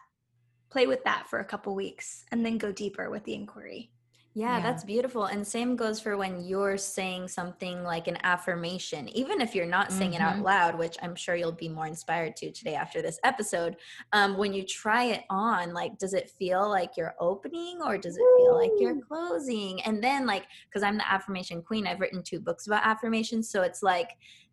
[0.71, 3.91] Play with that for a couple weeks and then go deeper with the inquiry.
[4.35, 5.25] Yeah, yeah, that's beautiful.
[5.25, 9.91] And same goes for when you're saying something like an affirmation, even if you're not
[9.91, 10.23] saying mm-hmm.
[10.23, 10.45] it out mm-hmm.
[10.45, 13.77] loud, which I'm sure you'll be more inspired to today after this episode.
[14.13, 18.17] Um, when you try it on, like, does it feel like you're opening or does
[18.17, 19.83] it feel like you're closing?
[19.83, 23.51] And then, like, because I'm the affirmation queen, I've written two books about affirmations.
[23.51, 24.11] So it's like,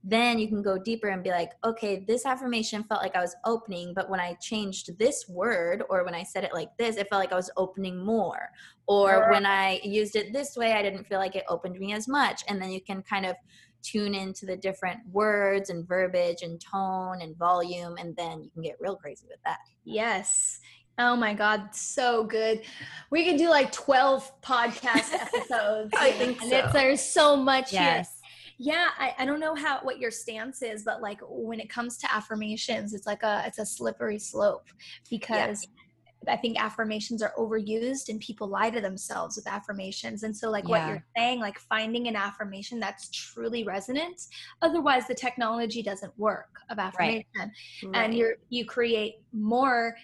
[0.08, 3.36] then you can go deeper and be like, okay, this affirmation felt like I was
[3.44, 7.10] opening, but when I changed this word or when I said it like this, it
[7.10, 8.50] felt like I was opening more.
[8.88, 12.08] Or when I used it this way, I didn't feel like it opened me as
[12.08, 12.44] much.
[12.48, 13.36] And then you can kind of
[13.82, 18.62] tune into the different words and verbiage and tone and volume, and then you can
[18.62, 19.58] get real crazy with that.
[19.86, 20.60] Yes.
[20.98, 22.62] Oh my God, so good.
[23.10, 25.91] We could do like 12 podcast episodes.
[25.98, 26.56] I think so.
[26.56, 27.84] And there's so much yes.
[27.84, 28.14] Here
[28.58, 31.98] yeah I, I don't know how what your stance is but like when it comes
[32.00, 34.68] to affirmations it's like a it's a slippery slope
[35.10, 35.84] because yeah.
[36.28, 40.24] I think affirmations are overused and people lie to themselves with affirmations.
[40.24, 40.70] And so, like yeah.
[40.70, 44.20] what you're saying, like finding an affirmation that's truly resonant.
[44.62, 47.52] Otherwise, the technology doesn't work of affirmation, right.
[47.84, 48.13] and right.
[48.13, 49.96] you're you create more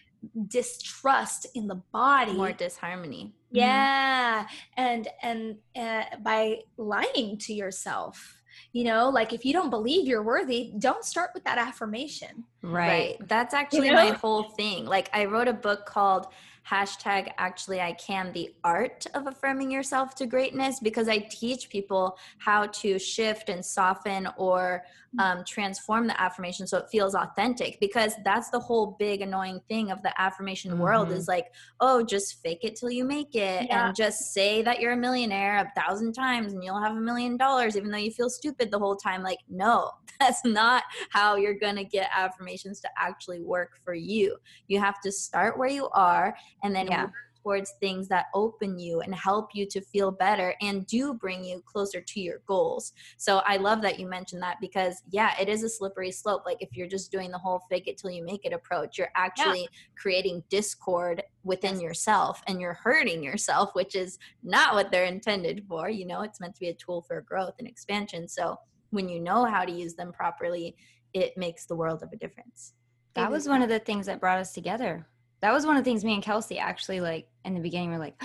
[0.48, 3.34] distrust in the body, more disharmony.
[3.52, 4.48] Yeah, mm-hmm.
[4.78, 8.41] and and uh, by lying to yourself
[8.72, 13.18] you know like if you don't believe you're worthy don't start with that affirmation right,
[13.20, 13.28] right.
[13.28, 14.10] that's actually you know?
[14.10, 16.28] my whole thing like i wrote a book called
[16.70, 22.18] hashtag actually I can the art of affirming yourself to greatness because I teach people
[22.38, 24.84] how to shift and soften or.
[25.20, 29.92] Um, transform the affirmation so it feels authentic because that's the whole big annoying thing
[29.92, 30.82] of the affirmation mm-hmm.
[30.82, 31.48] world is like
[31.82, 33.88] oh just fake it till you make it yeah.
[33.88, 37.36] and just say that you're a millionaire a thousand times and you'll have a million
[37.36, 41.60] dollars even though you feel stupid the whole time like no that's not how you're
[41.60, 46.34] gonna get affirmations to actually work for you you have to start where you are
[46.64, 47.08] and then yeah.
[47.42, 51.62] Towards things that open you and help you to feel better and do bring you
[51.66, 52.94] closer to your goals.
[53.18, 56.44] So I love that you mentioned that because yeah, it is a slippery slope.
[56.46, 59.12] Like if you're just doing the whole fake it till you make it approach, you're
[59.16, 59.68] actually yeah.
[59.98, 61.82] creating discord within yes.
[61.82, 65.90] yourself and you're hurting yourself, which is not what they're intended for.
[65.90, 68.28] You know, it's meant to be a tool for growth and expansion.
[68.28, 68.58] So
[68.92, 70.76] when you know how to use them properly,
[71.14, 72.74] it makes the world of a difference.
[73.14, 75.06] That was one of the things that brought us together
[75.42, 77.98] that was one of the things me and Kelsey actually like in the beginning were
[77.98, 78.22] like,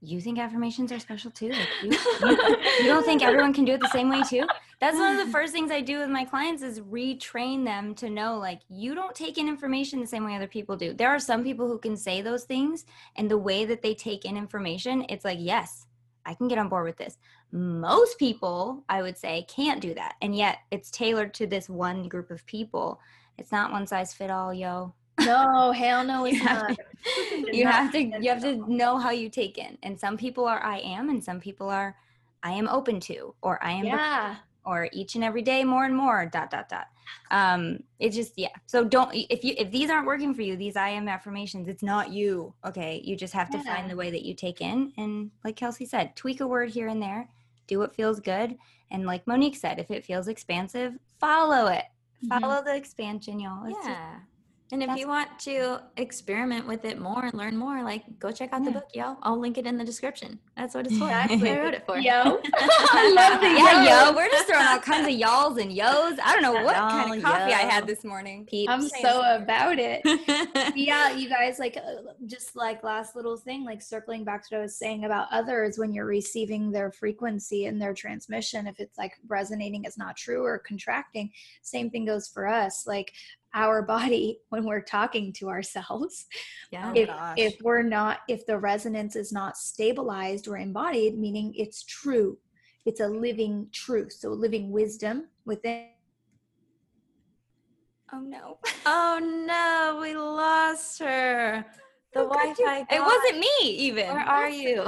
[0.00, 1.50] you think affirmations are special too?
[1.50, 1.90] Like, you,
[2.80, 4.46] you, don't think everyone can do it the same way too?
[4.80, 8.08] That's one of the first things I do with my clients is retrain them to
[8.08, 10.92] know like you don't take in information the same way other people do.
[10.92, 14.24] There are some people who can say those things and the way that they take
[14.24, 15.86] in information, it's like, yes,
[16.24, 17.18] I can get on board with this.
[17.50, 20.14] Most people, I would say, can't do that.
[20.22, 23.00] And yet it's tailored to this one group of people.
[23.36, 24.94] It's not one size fit all, yo.
[25.20, 26.76] No, hell no, it's not.
[27.52, 29.78] you have to you have to know how you take in.
[29.82, 31.96] And some people are I am and some people are
[32.42, 34.36] I am open to or I am yeah.
[34.64, 36.86] or each and every day more and more dot dot dot.
[37.30, 38.48] Um it's just yeah.
[38.66, 41.82] So don't if you if these aren't working for you, these I am affirmations, it's
[41.82, 42.54] not you.
[42.64, 43.00] Okay.
[43.04, 43.76] You just have to yeah.
[43.76, 46.88] find the way that you take in and like Kelsey said, tweak a word here
[46.88, 47.28] and there,
[47.66, 48.56] do what feels good.
[48.90, 51.84] And like Monique said, if it feels expansive, follow it.
[52.24, 52.40] Mm-hmm.
[52.40, 53.66] Follow the expansion, y'all.
[53.66, 54.14] It's yeah.
[54.14, 54.37] Just,
[54.70, 58.30] and if That's you want to experiment with it more and learn more, like go
[58.30, 58.66] check out yeah.
[58.66, 59.16] the book, yo.
[59.22, 60.38] I'll link it in the description.
[60.58, 61.06] That's what it's for.
[61.06, 61.98] That's what I wrote it for.
[61.98, 62.12] Yo.
[62.54, 64.14] I love the yeah, yo.
[64.14, 66.18] We're just throwing all kinds of y'alls and yos.
[66.22, 67.56] I don't know what kind of coffee yo.
[67.56, 68.44] I had this morning.
[68.44, 68.70] Peeps.
[68.70, 70.02] I'm so about it.
[70.76, 74.58] yeah, you guys, like, uh, just like last little thing, like circling back to what
[74.58, 78.98] I was saying about others when you're receiving their frequency and their transmission, if it's
[78.98, 81.30] like resonating it's not true or contracting,
[81.62, 82.86] same thing goes for us.
[82.86, 83.14] Like,
[83.54, 86.26] our body when we're talking to ourselves.
[86.70, 86.92] Yeah.
[86.94, 91.84] If, oh if we're not, if the resonance is not stabilized or embodied, meaning it's
[91.84, 92.38] true,
[92.86, 94.12] it's a living truth.
[94.12, 95.88] So living wisdom within.
[98.12, 98.58] Oh no.
[98.86, 101.64] oh no, we lost her.
[102.14, 102.86] The oh, Wi Fi.
[102.90, 104.08] It wasn't me even.
[104.08, 104.86] Where are you?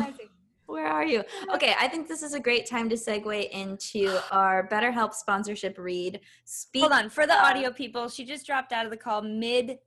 [0.71, 1.25] Where are you?
[1.53, 6.21] Okay, I think this is a great time to segue into our BetterHelp sponsorship read.
[6.45, 9.79] Speak Hold on, for the audio people, she just dropped out of the call mid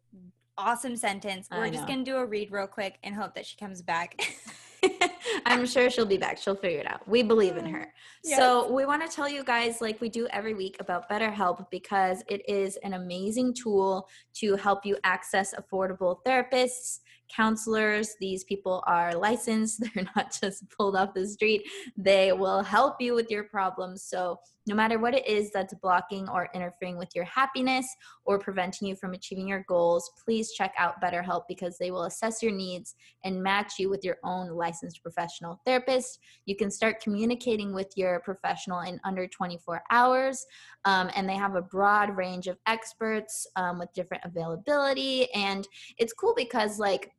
[0.58, 1.48] awesome sentence.
[1.52, 4.22] We're just going to do a read real quick and hope that she comes back.
[5.46, 6.38] I'm sure she'll be back.
[6.38, 7.08] She'll figure it out.
[7.08, 7.92] We believe in her.
[8.24, 8.38] Yes.
[8.38, 12.24] So, we want to tell you guys, like we do every week, about BetterHelp because
[12.28, 17.00] it is an amazing tool to help you access affordable therapists
[17.36, 18.16] counselors.
[18.20, 21.64] These people are licensed, they're not just pulled off the street.
[21.98, 24.04] They will help you with your problems.
[24.04, 27.86] So, no matter what it is that's blocking or interfering with your happiness
[28.24, 32.42] or preventing you from achieving your goals, please check out BetterHelp because they will assess
[32.42, 36.20] your needs and match you with your own licensed professional therapist.
[36.46, 40.46] You can start communicating with your professional in under 24 hours,
[40.86, 45.30] um, and they have a broad range of experts um, with different availability.
[45.34, 45.68] And
[45.98, 47.12] it's cool because, like,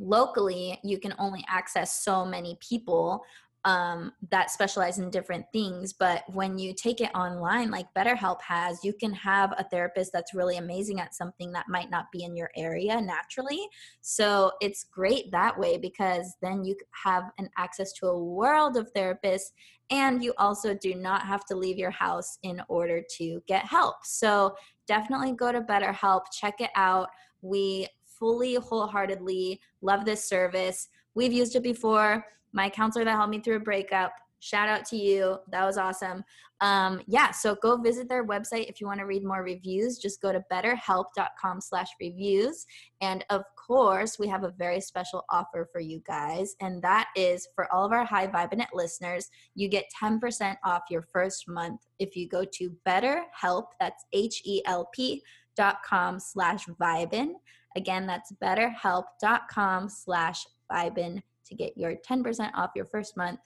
[0.00, 3.22] locally you can only access so many people
[3.64, 5.92] um, that specialize in different things.
[5.92, 10.34] But when you take it online, like BetterHelp has, you can have a therapist that's
[10.34, 13.60] really amazing at something that might not be in your area naturally.
[14.00, 16.74] So it's great that way because then you
[17.04, 19.50] have an access to a world of therapists
[19.90, 23.96] and you also do not have to leave your house in order to get help.
[24.04, 24.54] So
[24.86, 27.08] definitely go to BetterHelp, check it out.
[27.42, 27.88] We
[28.20, 30.88] fully, wholeheartedly love this service.
[31.16, 32.24] We've used it before.
[32.52, 35.38] My counselor that helped me through a breakup, shout out to you.
[35.50, 36.24] That was awesome.
[36.60, 39.98] Um, yeah, so go visit their website if you want to read more reviews.
[39.98, 42.66] Just go to betterhelp.com slash reviews.
[43.00, 46.54] And of course, we have a very special offer for you guys.
[46.60, 50.82] And that is for all of our High Vibin' It listeners, you get 10% off
[50.90, 55.22] your first month if you go to betterhelp, that's H-E-L-P
[55.56, 57.32] dot com slash vibin.
[57.76, 63.40] Again, that's betterhelp.com slash Vibin to get your 10% off your first month.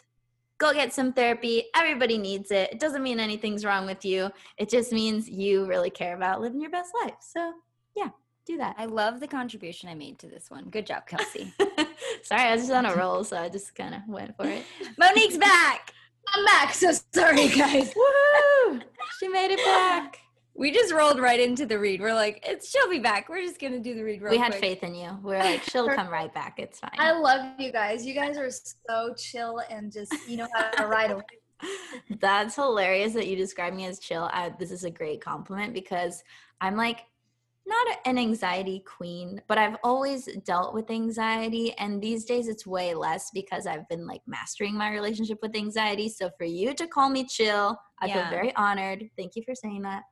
[0.59, 1.64] Go get some therapy.
[1.75, 2.72] Everybody needs it.
[2.72, 4.31] It doesn't mean anything's wrong with you.
[4.57, 7.16] It just means you really care about living your best life.
[7.20, 7.53] So,
[7.97, 8.11] yeah,
[8.47, 8.77] do that.
[8.79, 10.68] I love the contribution I made to this one.
[10.70, 11.53] Good job, Kelsey.
[12.22, 14.64] sorry, I was just on a roll, so I just kind of went for it.
[14.99, 15.93] Monique's back.
[16.33, 16.75] I'm back.
[16.75, 17.93] So sorry, guys.
[17.93, 18.83] Woohoo!
[19.20, 20.18] She made it back.
[20.57, 22.00] We just rolled right into the read.
[22.00, 23.28] We're like, it's she'll be back.
[23.28, 24.22] We're just gonna do the read.
[24.22, 24.61] we had quick.
[24.61, 25.18] faith in you.
[25.22, 26.55] We're like, she'll come right back.
[26.59, 26.92] It's fine.
[26.98, 28.07] I love you guys.
[28.07, 31.24] You guys are so chill and just you know how to ride away.
[32.20, 34.28] That's hilarious that you describe me as chill.
[34.32, 36.22] I, this is a great compliment because
[36.61, 37.00] I'm like
[37.66, 41.72] not an anxiety queen, but I've always dealt with anxiety.
[41.78, 46.09] And these days it's way less because I've been like mastering my relationship with anxiety.
[46.09, 48.14] So for you to call me chill, I yeah.
[48.14, 49.09] feel very honored.
[49.16, 50.02] Thank you for saying that.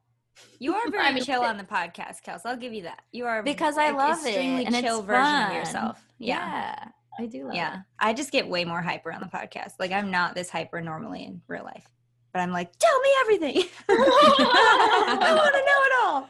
[0.59, 2.43] You are very chill on the podcast, Kels.
[2.45, 3.03] I'll give you that.
[3.13, 4.37] You are because I love it.
[4.37, 5.51] And chill version fun.
[5.51, 6.05] of yourself.
[6.19, 6.37] Yeah.
[6.37, 6.89] yeah.
[7.19, 7.75] I do Yeah.
[7.75, 7.81] It.
[7.99, 9.73] I just get way more hyper on the podcast.
[9.79, 11.87] Like I'm not this hyper normally in real life.
[12.33, 13.57] But I'm like, tell me everything.
[13.91, 16.29] I want to know it all.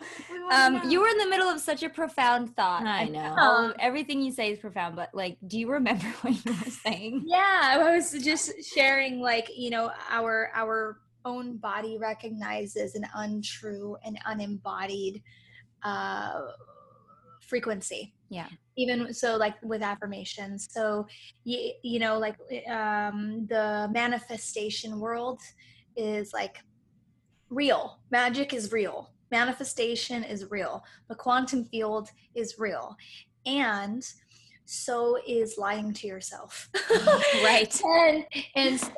[0.50, 0.90] Um.
[0.90, 2.82] You were in the middle of such a profound thought.
[2.82, 3.36] I know.
[3.38, 7.22] All, everything you say is profound, but like, do you remember what you were saying?
[7.26, 13.96] Yeah, I was just sharing, like, you know, our our own body recognizes an untrue
[14.04, 15.22] and unembodied
[15.82, 16.40] uh,
[17.40, 18.14] frequency.
[18.28, 18.48] Yeah.
[18.76, 20.68] Even so, like with affirmations.
[20.70, 21.06] So,
[21.44, 22.36] you, you know, like
[22.70, 25.40] um, the manifestation world
[25.96, 26.58] is like
[27.50, 27.98] real.
[28.10, 29.10] Magic is real.
[29.30, 30.82] Manifestation is real.
[31.08, 32.96] The quantum field is real.
[33.44, 34.02] And
[34.64, 36.68] so is lying to yourself.
[37.42, 37.80] Right.
[37.84, 38.92] And and so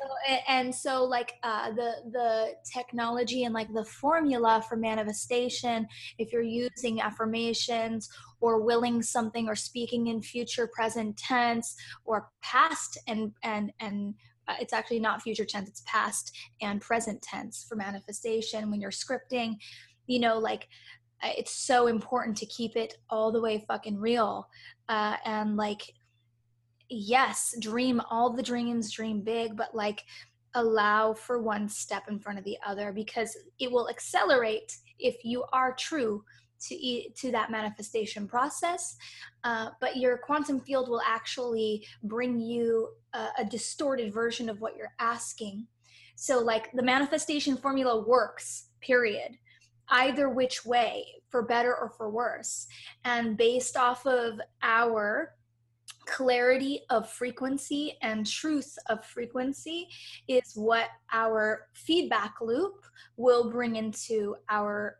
[0.47, 5.87] and so like uh the the technology and like the formula for manifestation
[6.17, 8.09] if you're using affirmations
[8.41, 14.13] or willing something or speaking in future present tense or past and and and
[14.47, 18.91] uh, it's actually not future tense it's past and present tense for manifestation when you're
[18.91, 19.55] scripting
[20.07, 20.67] you know like
[21.23, 24.47] it's so important to keep it all the way fucking real.
[24.89, 25.93] Uh, and like
[26.87, 30.03] yes dream all the dreams dream big but like
[30.53, 35.43] allow for one step in front of the other because it will accelerate if you
[35.51, 36.23] are true
[36.61, 38.95] to to that manifestation process.
[39.43, 44.75] Uh, but your quantum field will actually bring you a, a distorted version of what
[44.77, 45.67] you're asking.
[46.15, 49.37] So like the manifestation formula works period
[49.89, 52.67] either which way for better or for worse.
[53.03, 55.33] And based off of our
[56.05, 59.87] clarity of frequency and truth of frequency
[60.27, 62.85] is what our feedback loop
[63.17, 64.97] will bring into our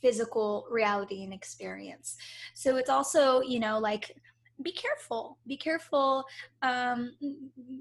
[0.00, 2.16] physical reality and experience.
[2.54, 4.16] So it's also you know like
[4.62, 6.24] be careful be careful
[6.62, 7.14] um,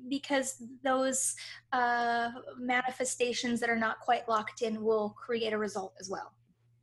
[0.09, 1.35] because those
[1.71, 2.29] uh,
[2.59, 6.33] manifestations that are not quite locked in will create a result as well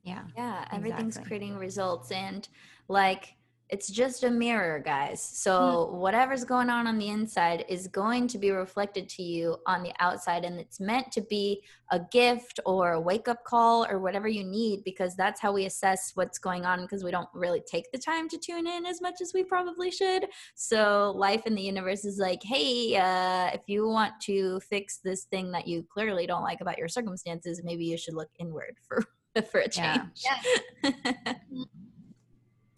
[0.03, 1.28] yeah yeah everything's exactly.
[1.28, 2.48] creating results and
[2.88, 3.36] like
[3.72, 5.94] it's just a mirror guys so mm.
[5.94, 9.92] whatever's going on on the inside is going to be reflected to you on the
[9.98, 14.28] outside and it's meant to be a gift or a wake up call or whatever
[14.28, 17.90] you need because that's how we assess what's going on because we don't really take
[17.92, 21.62] the time to tune in as much as we probably should so life in the
[21.62, 26.26] universe is like hey uh, if you want to fix this thing that you clearly
[26.26, 29.03] don't like about your circumstances maybe you should look inward for
[29.51, 30.39] for a change yeah.
[30.83, 31.35] yeah.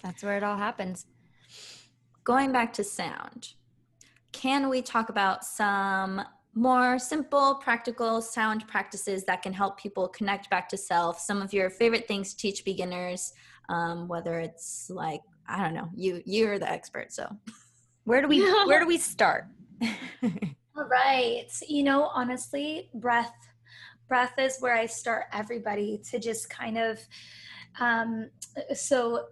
[0.03, 1.07] That's where it all happens.
[2.25, 3.55] Going back to sound,
[4.33, 6.21] can we talk about some
[6.55, 11.19] more simple, practical sound practices that can help people connect back to self?
[11.19, 13.33] Some of your favorite things to teach beginners,
[13.71, 17.27] um, whether it's like I don't know, you you're the expert, so
[18.05, 19.47] where do we where do we start?
[20.23, 23.33] All right, you know, honestly, breath
[24.09, 26.99] breath is where I start everybody to just kind of
[27.81, 28.31] um,
[28.75, 29.27] so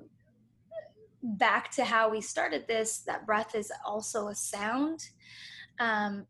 [1.22, 5.08] back to how we started this that breath is also a sound
[5.78, 6.26] um,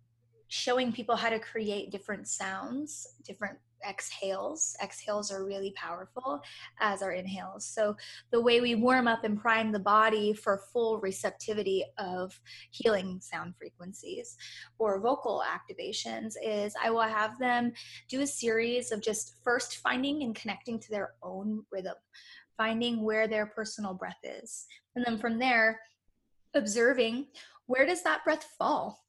[0.49, 3.59] showing people how to create different sounds different
[3.89, 6.41] exhales exhales are really powerful
[6.81, 7.97] as our inhales so
[8.31, 12.39] the way we warm up and prime the body for full receptivity of
[12.71, 14.37] healing sound frequencies
[14.79, 17.73] or vocal activations is i will have them
[18.09, 21.95] do a series of just first finding and connecting to their own rhythm
[22.57, 24.67] finding where their personal breath is.
[24.95, 25.81] And then from there,
[26.55, 27.27] observing
[27.67, 29.02] where does that breath fall?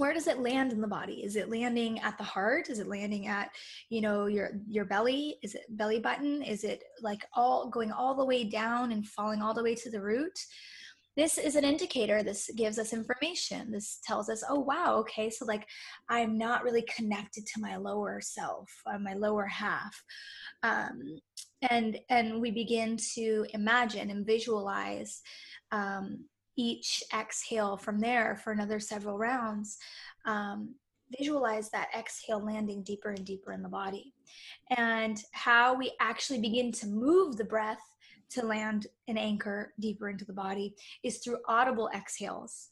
[0.00, 1.22] Where does it land in the body?
[1.22, 2.70] Is it landing at the heart?
[2.70, 3.50] Is it landing at,
[3.90, 5.36] you know, your your belly?
[5.42, 6.42] Is it belly button?
[6.42, 9.90] Is it like all going all the way down and falling all the way to
[9.90, 10.38] the root?
[11.16, 15.44] this is an indicator this gives us information this tells us oh wow okay so
[15.44, 15.66] like
[16.08, 20.02] i'm not really connected to my lower self uh, my lower half
[20.62, 21.18] um,
[21.70, 25.20] and and we begin to imagine and visualize
[25.72, 26.24] um,
[26.56, 29.78] each exhale from there for another several rounds
[30.26, 30.74] um,
[31.18, 34.12] visualize that exhale landing deeper and deeper in the body
[34.76, 37.80] and how we actually begin to move the breath
[38.30, 42.68] to land and anchor deeper into the body is through audible exhales.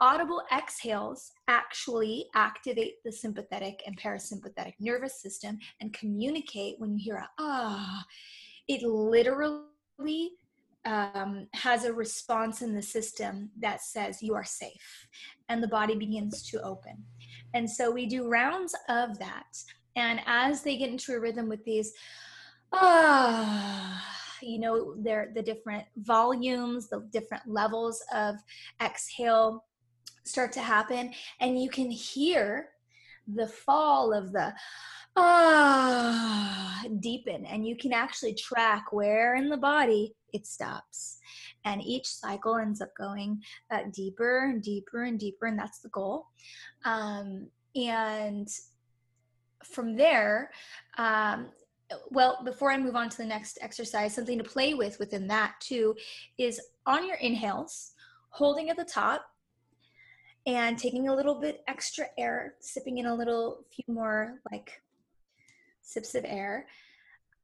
[0.00, 7.16] Audible exhales actually activate the sympathetic and parasympathetic nervous system and communicate when you hear
[7.16, 8.04] a ah.
[8.68, 10.30] It literally
[10.84, 15.08] um, has a response in the system that says you are safe,
[15.48, 17.04] and the body begins to open.
[17.54, 19.46] And so we do rounds of that.
[19.94, 21.92] And as they get into a rhythm with these,
[22.72, 24.02] ah,
[24.42, 28.36] you know there the different volumes the different levels of
[28.82, 29.64] exhale
[30.24, 32.68] start to happen and you can hear
[33.34, 34.52] the fall of the
[35.16, 41.18] ah deepen and you can actually track where in the body it stops.
[41.64, 45.88] And each cycle ends up going uh, deeper and deeper and deeper and that's the
[45.88, 46.26] goal.
[46.84, 48.48] Um, and
[49.64, 50.50] from there
[50.98, 51.48] um,
[52.10, 55.54] well, before I move on to the next exercise, something to play with within that
[55.60, 55.94] too
[56.38, 57.92] is on your inhales,
[58.30, 59.26] holding at the top
[60.46, 64.82] and taking a little bit extra air, sipping in a little few more like
[65.82, 66.66] sips of air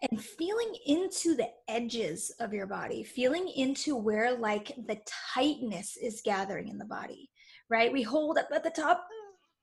[0.03, 4.99] and feeling into the edges of your body, feeling into where like the
[5.34, 7.30] tightness is gathering in the body,
[7.68, 7.92] right?
[7.92, 9.05] We hold up at the top,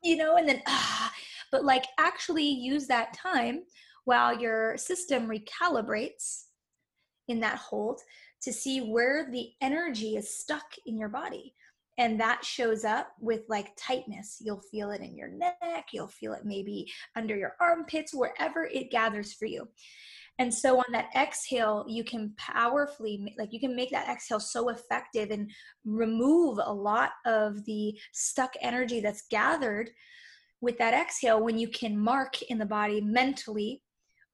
[0.03, 1.11] you know, and then ah,
[1.51, 3.63] but like actually use that time
[4.03, 6.43] while your system recalibrates
[7.27, 8.01] in that hold
[8.41, 11.53] to see where the energy is stuck in your body.
[11.97, 14.37] And that shows up with like tightness.
[14.41, 18.91] You'll feel it in your neck, you'll feel it maybe under your armpits, wherever it
[18.91, 19.67] gathers for you.
[20.37, 24.69] And so on that exhale, you can powerfully, like you can make that exhale so
[24.69, 25.49] effective and
[25.85, 29.91] remove a lot of the stuck energy that's gathered
[30.59, 33.81] with that exhale when you can mark in the body mentally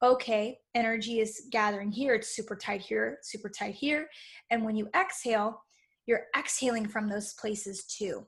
[0.04, 4.08] okay, energy is gathering here, it's super tight here, super tight here.
[4.50, 5.64] And when you exhale,
[6.08, 8.26] you're exhaling from those places too.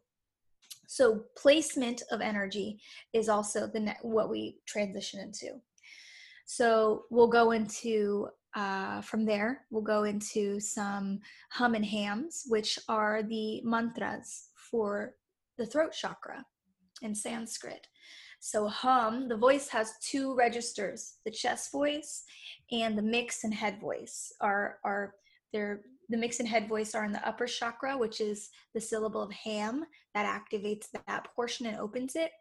[0.87, 2.79] So placement of energy
[3.13, 5.59] is also the ne- what we transition into.
[6.45, 9.61] So we'll go into uh, from there.
[9.71, 11.19] We'll go into some
[11.51, 15.15] hum and hams, which are the mantras for
[15.57, 16.45] the throat chakra
[17.01, 17.87] in Sanskrit.
[18.39, 22.23] So hum, the voice has two registers, the chest voice
[22.71, 25.15] and the mix and head voice are are
[25.53, 29.21] they're the mix and head voice are in the upper chakra, which is the syllable
[29.21, 32.31] of ham that activates that portion and opens it,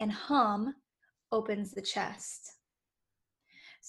[0.00, 0.74] and hum
[1.32, 2.57] opens the chest.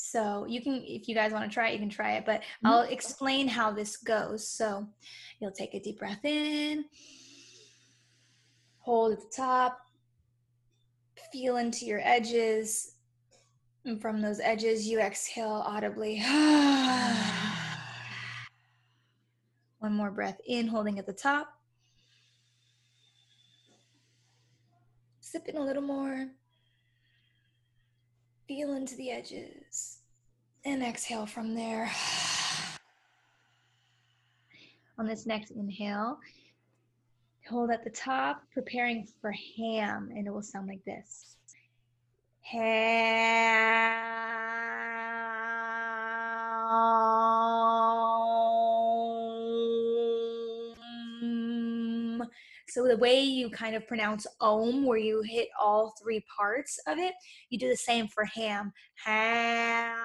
[0.02, 2.40] So you can, if you guys want to try it, you can try it, but
[2.40, 2.68] mm-hmm.
[2.68, 4.48] I'll explain how this goes.
[4.48, 4.88] So
[5.42, 6.86] you'll take a deep breath in,
[8.78, 9.78] hold at the top,
[11.34, 12.96] feel into your edges.
[13.84, 16.20] And from those edges, you exhale audibly.
[19.80, 21.50] One more breath in, holding at the top.
[25.20, 26.30] Sipping a little more.
[28.50, 30.00] Feel into the edges.
[30.66, 31.92] And exhale from there.
[34.98, 36.18] On this next inhale,
[37.48, 41.36] hold at the top, preparing for ham, and it will sound like this.
[42.42, 44.49] Ham.
[52.70, 56.98] So the way you kind of pronounce om, where you hit all three parts of
[57.00, 57.14] it,
[57.50, 58.72] you do the same for ham.
[59.06, 59.96] Ham.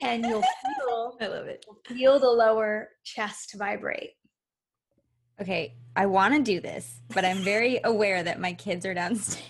[0.00, 0.42] And you'll
[0.78, 1.66] feel I love it.
[1.86, 4.12] Feel the lower chest vibrate.
[5.40, 9.44] Okay, I want to do this, but I'm very aware that my kids are downstairs.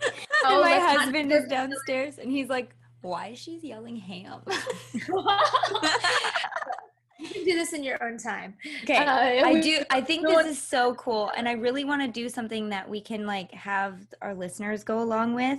[0.44, 4.42] oh, my husband is downstairs and he's like, why is she yelling ham?
[7.22, 8.54] you can do this in your own time.
[8.82, 8.96] Okay.
[8.96, 12.28] Uh, I do I think this is so cool and I really want to do
[12.28, 15.58] something that we can like have our listeners go along with.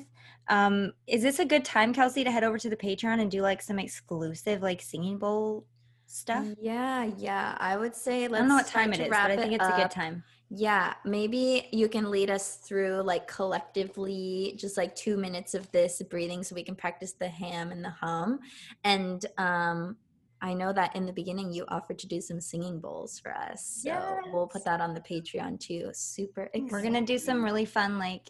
[0.49, 3.41] Um is this a good time Kelsey to head over to the Patreon and do
[3.41, 5.66] like some exclusive like singing bowl
[6.05, 6.45] stuff?
[6.61, 7.57] Yeah, yeah.
[7.59, 9.64] I would say let's I don't know what time it is, but I think it's
[9.64, 9.78] up.
[9.78, 10.24] a good time.
[10.55, 15.99] Yeah, maybe you can lead us through like collectively just like 2 minutes of this
[16.09, 18.39] breathing so we can practice the ham and the hum.
[18.84, 19.97] And um
[20.43, 23.79] I know that in the beginning you offered to do some singing bowls for us.
[23.81, 24.23] So yes.
[24.31, 25.89] we'll put that on the Patreon too.
[25.93, 26.67] Super exciting.
[26.67, 28.29] We're going to do some really fun like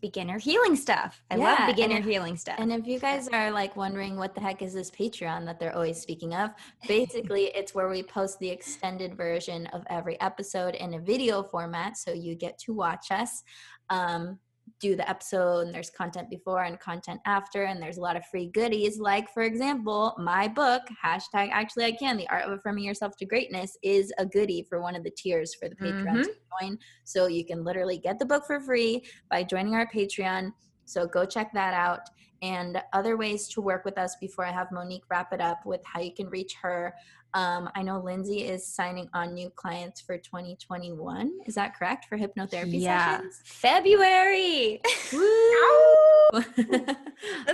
[0.00, 1.22] beginner healing stuff.
[1.30, 2.56] I yeah, love beginner if, healing stuff.
[2.58, 5.74] And if you guys are like wondering what the heck is this Patreon that they're
[5.74, 6.50] always speaking of,
[6.88, 11.96] basically it's where we post the extended version of every episode in a video format
[11.96, 13.44] so you get to watch us.
[13.88, 14.40] Um,
[14.82, 18.26] do the episode and there's content before and content after and there's a lot of
[18.26, 18.98] free goodies.
[18.98, 23.24] Like for example my book hashtag actually i can the art of affirming yourself to
[23.24, 26.22] greatness is a goodie for one of the tiers for the patreon mm-hmm.
[26.22, 26.78] to join.
[27.04, 30.50] So you can literally get the book for free by joining our patreon.
[30.84, 32.00] So go check that out
[32.42, 35.80] and other ways to work with us before i have monique wrap it up with
[35.84, 36.94] how you can reach her
[37.34, 41.32] um, I know Lindsay is signing on new clients for 2021.
[41.46, 43.16] Is that correct for hypnotherapy yeah.
[43.16, 43.40] sessions?
[43.44, 44.80] February.
[46.32, 46.48] Let's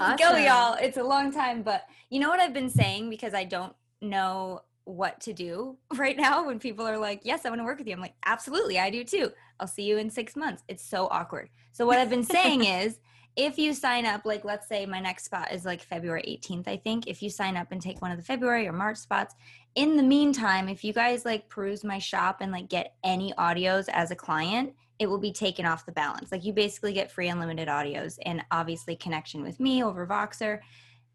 [0.00, 0.16] awesome.
[0.18, 0.76] go, y'all.
[0.80, 4.62] It's a long time, but you know what I've been saying because I don't know
[4.84, 7.86] what to do right now when people are like, Yes, I want to work with
[7.86, 7.94] you.
[7.94, 9.30] I'm like, Absolutely, I do too.
[9.60, 10.64] I'll see you in six months.
[10.66, 11.50] It's so awkward.
[11.72, 12.98] So, what I've been saying is,
[13.38, 16.76] if you sign up, like let's say my next spot is like February 18th, I
[16.76, 17.06] think.
[17.06, 19.36] If you sign up and take one of the February or March spots,
[19.76, 23.88] in the meantime, if you guys like peruse my shop and like get any audios
[23.92, 26.32] as a client, it will be taken off the balance.
[26.32, 30.58] Like you basically get free unlimited audios and obviously connection with me over Voxer.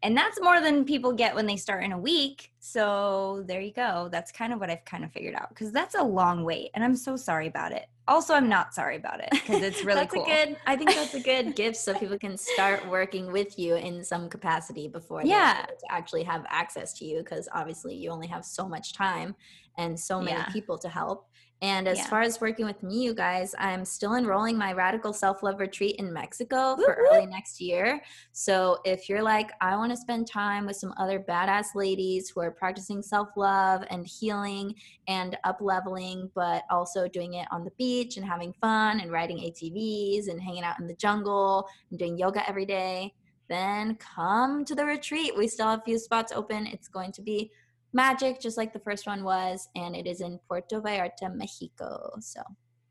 [0.02, 2.52] And that's more than people get when they start in a week.
[2.58, 4.08] So there you go.
[4.10, 6.70] That's kind of what I've kind of figured out because that's a long wait.
[6.72, 7.86] And I'm so sorry about it.
[8.06, 10.24] Also, I'm not sorry about it because it's really that's cool.
[10.24, 13.76] A good, I think that's a good gift so people can start working with you
[13.76, 15.64] in some capacity before yeah.
[15.66, 19.34] to actually have access to you because obviously you only have so much time
[19.78, 20.46] and so many yeah.
[20.46, 21.28] people to help.
[21.64, 22.08] And as yeah.
[22.08, 25.96] far as working with me, you guys, I'm still enrolling my radical self love retreat
[25.96, 28.02] in Mexico for early next year.
[28.32, 32.42] So if you're like, I want to spend time with some other badass ladies who
[32.42, 34.74] are practicing self love and healing
[35.08, 39.38] and up leveling, but also doing it on the beach and having fun and riding
[39.38, 43.14] ATVs and hanging out in the jungle and doing yoga every day,
[43.48, 45.32] then come to the retreat.
[45.34, 46.66] We still have a few spots open.
[46.66, 47.50] It's going to be
[47.94, 52.10] magic, just like the first one was, and it is in Puerto Vallarta, Mexico.
[52.20, 52.40] So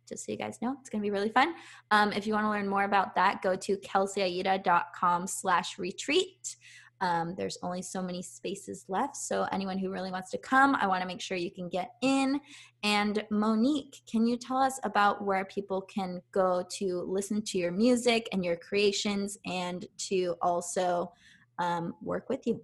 [0.07, 1.53] just so you guys know, it's going to be really fun.
[1.91, 6.55] Um, if you want to learn more about that, go to kelseyaida.com slash retreat.
[7.01, 9.17] Um, there's only so many spaces left.
[9.17, 11.91] So anyone who really wants to come, I want to make sure you can get
[12.01, 12.39] in.
[12.83, 17.71] And Monique, can you tell us about where people can go to listen to your
[17.71, 21.11] music and your creations and to also
[21.59, 22.61] um, work with you?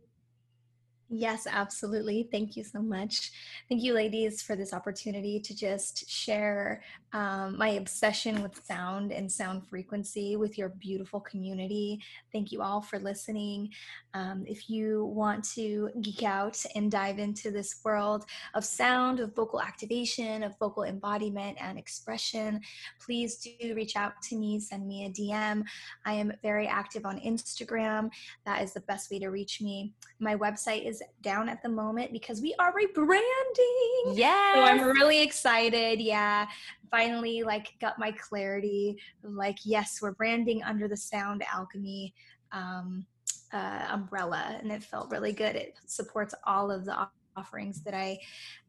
[1.12, 2.30] Yes, absolutely.
[2.32, 3.32] Thank you so much.
[3.68, 6.84] Thank you, ladies, for this opportunity to just share
[7.14, 11.99] um, my obsession with sound and sound frequency with your beautiful community.
[12.32, 13.72] Thank you all for listening.
[14.14, 19.36] Um, if you want to geek out and dive into this world of sound, of
[19.36, 22.62] vocal activation, of vocal embodiment and expression,
[23.03, 25.64] please do reach out to me, send me a DM.
[26.05, 28.12] I am very active on Instagram.
[28.45, 29.93] That is the best way to reach me.
[30.20, 34.13] My website is down at the moment because we are rebranding.
[34.13, 34.53] Yeah.
[34.53, 35.99] So I'm really excited.
[35.99, 36.47] Yeah.
[36.91, 38.97] Finally, like, got my clarity.
[39.23, 42.13] Like, yes, we're branding under the Sound Alchemy
[42.51, 43.05] um,
[43.53, 45.55] uh, umbrella, and it felt really good.
[45.55, 47.07] It supports all of the
[47.39, 48.19] offerings that I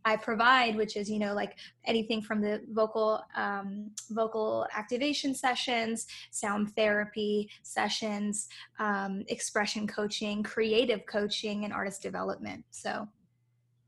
[0.04, 1.52] I provide, which is you know like
[1.84, 8.48] anything from the vocal um, vocal activation sessions, sound therapy sessions,
[8.78, 12.64] um, expression coaching, creative coaching, and artist development.
[12.70, 13.08] So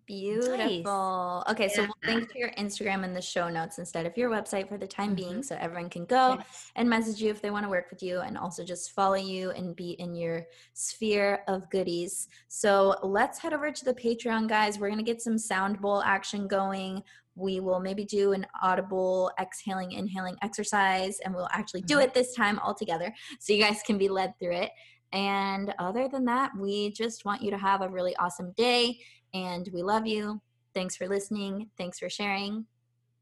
[0.07, 1.45] Beautiful.
[1.47, 1.53] Nice.
[1.53, 4.69] Okay, so we'll link to your Instagram in the show notes instead of your website
[4.69, 5.31] for the time mm-hmm.
[5.31, 6.71] being so everyone can go yes.
[6.77, 9.51] and message you if they want to work with you and also just follow you
[9.53, 10.45] and be in your
[10.75, 12.29] sphere of goodies.
[12.49, 14.79] So let's head over to the Patreon, guys.
[14.79, 17.03] We're going to get some sound bowl action going.
[17.35, 22.05] We will maybe do an audible exhaling, inhaling exercise, and we'll actually do mm-hmm.
[22.05, 24.71] it this time all together so you guys can be led through it.
[25.13, 28.99] And other than that, we just want you to have a really awesome day
[29.35, 30.41] and we love you.
[30.75, 31.69] Thanks for listening.
[31.77, 32.67] Thanks for sharing.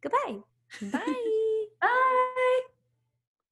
[0.03, 0.39] Goodbye.
[0.83, 1.15] Bye.
[1.81, 2.61] Bye.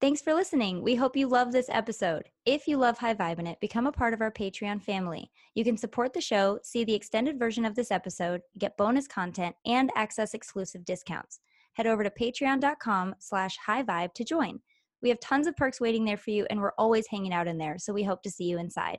[0.00, 0.82] Thanks for listening.
[0.82, 2.28] We hope you love this episode.
[2.46, 5.28] If you love High Vibin' It, become a part of our Patreon family.
[5.54, 9.56] You can support the show, see the extended version of this episode, get bonus content,
[9.66, 11.40] and access exclusive discounts.
[11.72, 14.60] Head over to patreon.com slash high vibe to join.
[15.02, 17.58] We have tons of perks waiting there for you, and we're always hanging out in
[17.58, 18.98] there, so we hope to see you inside.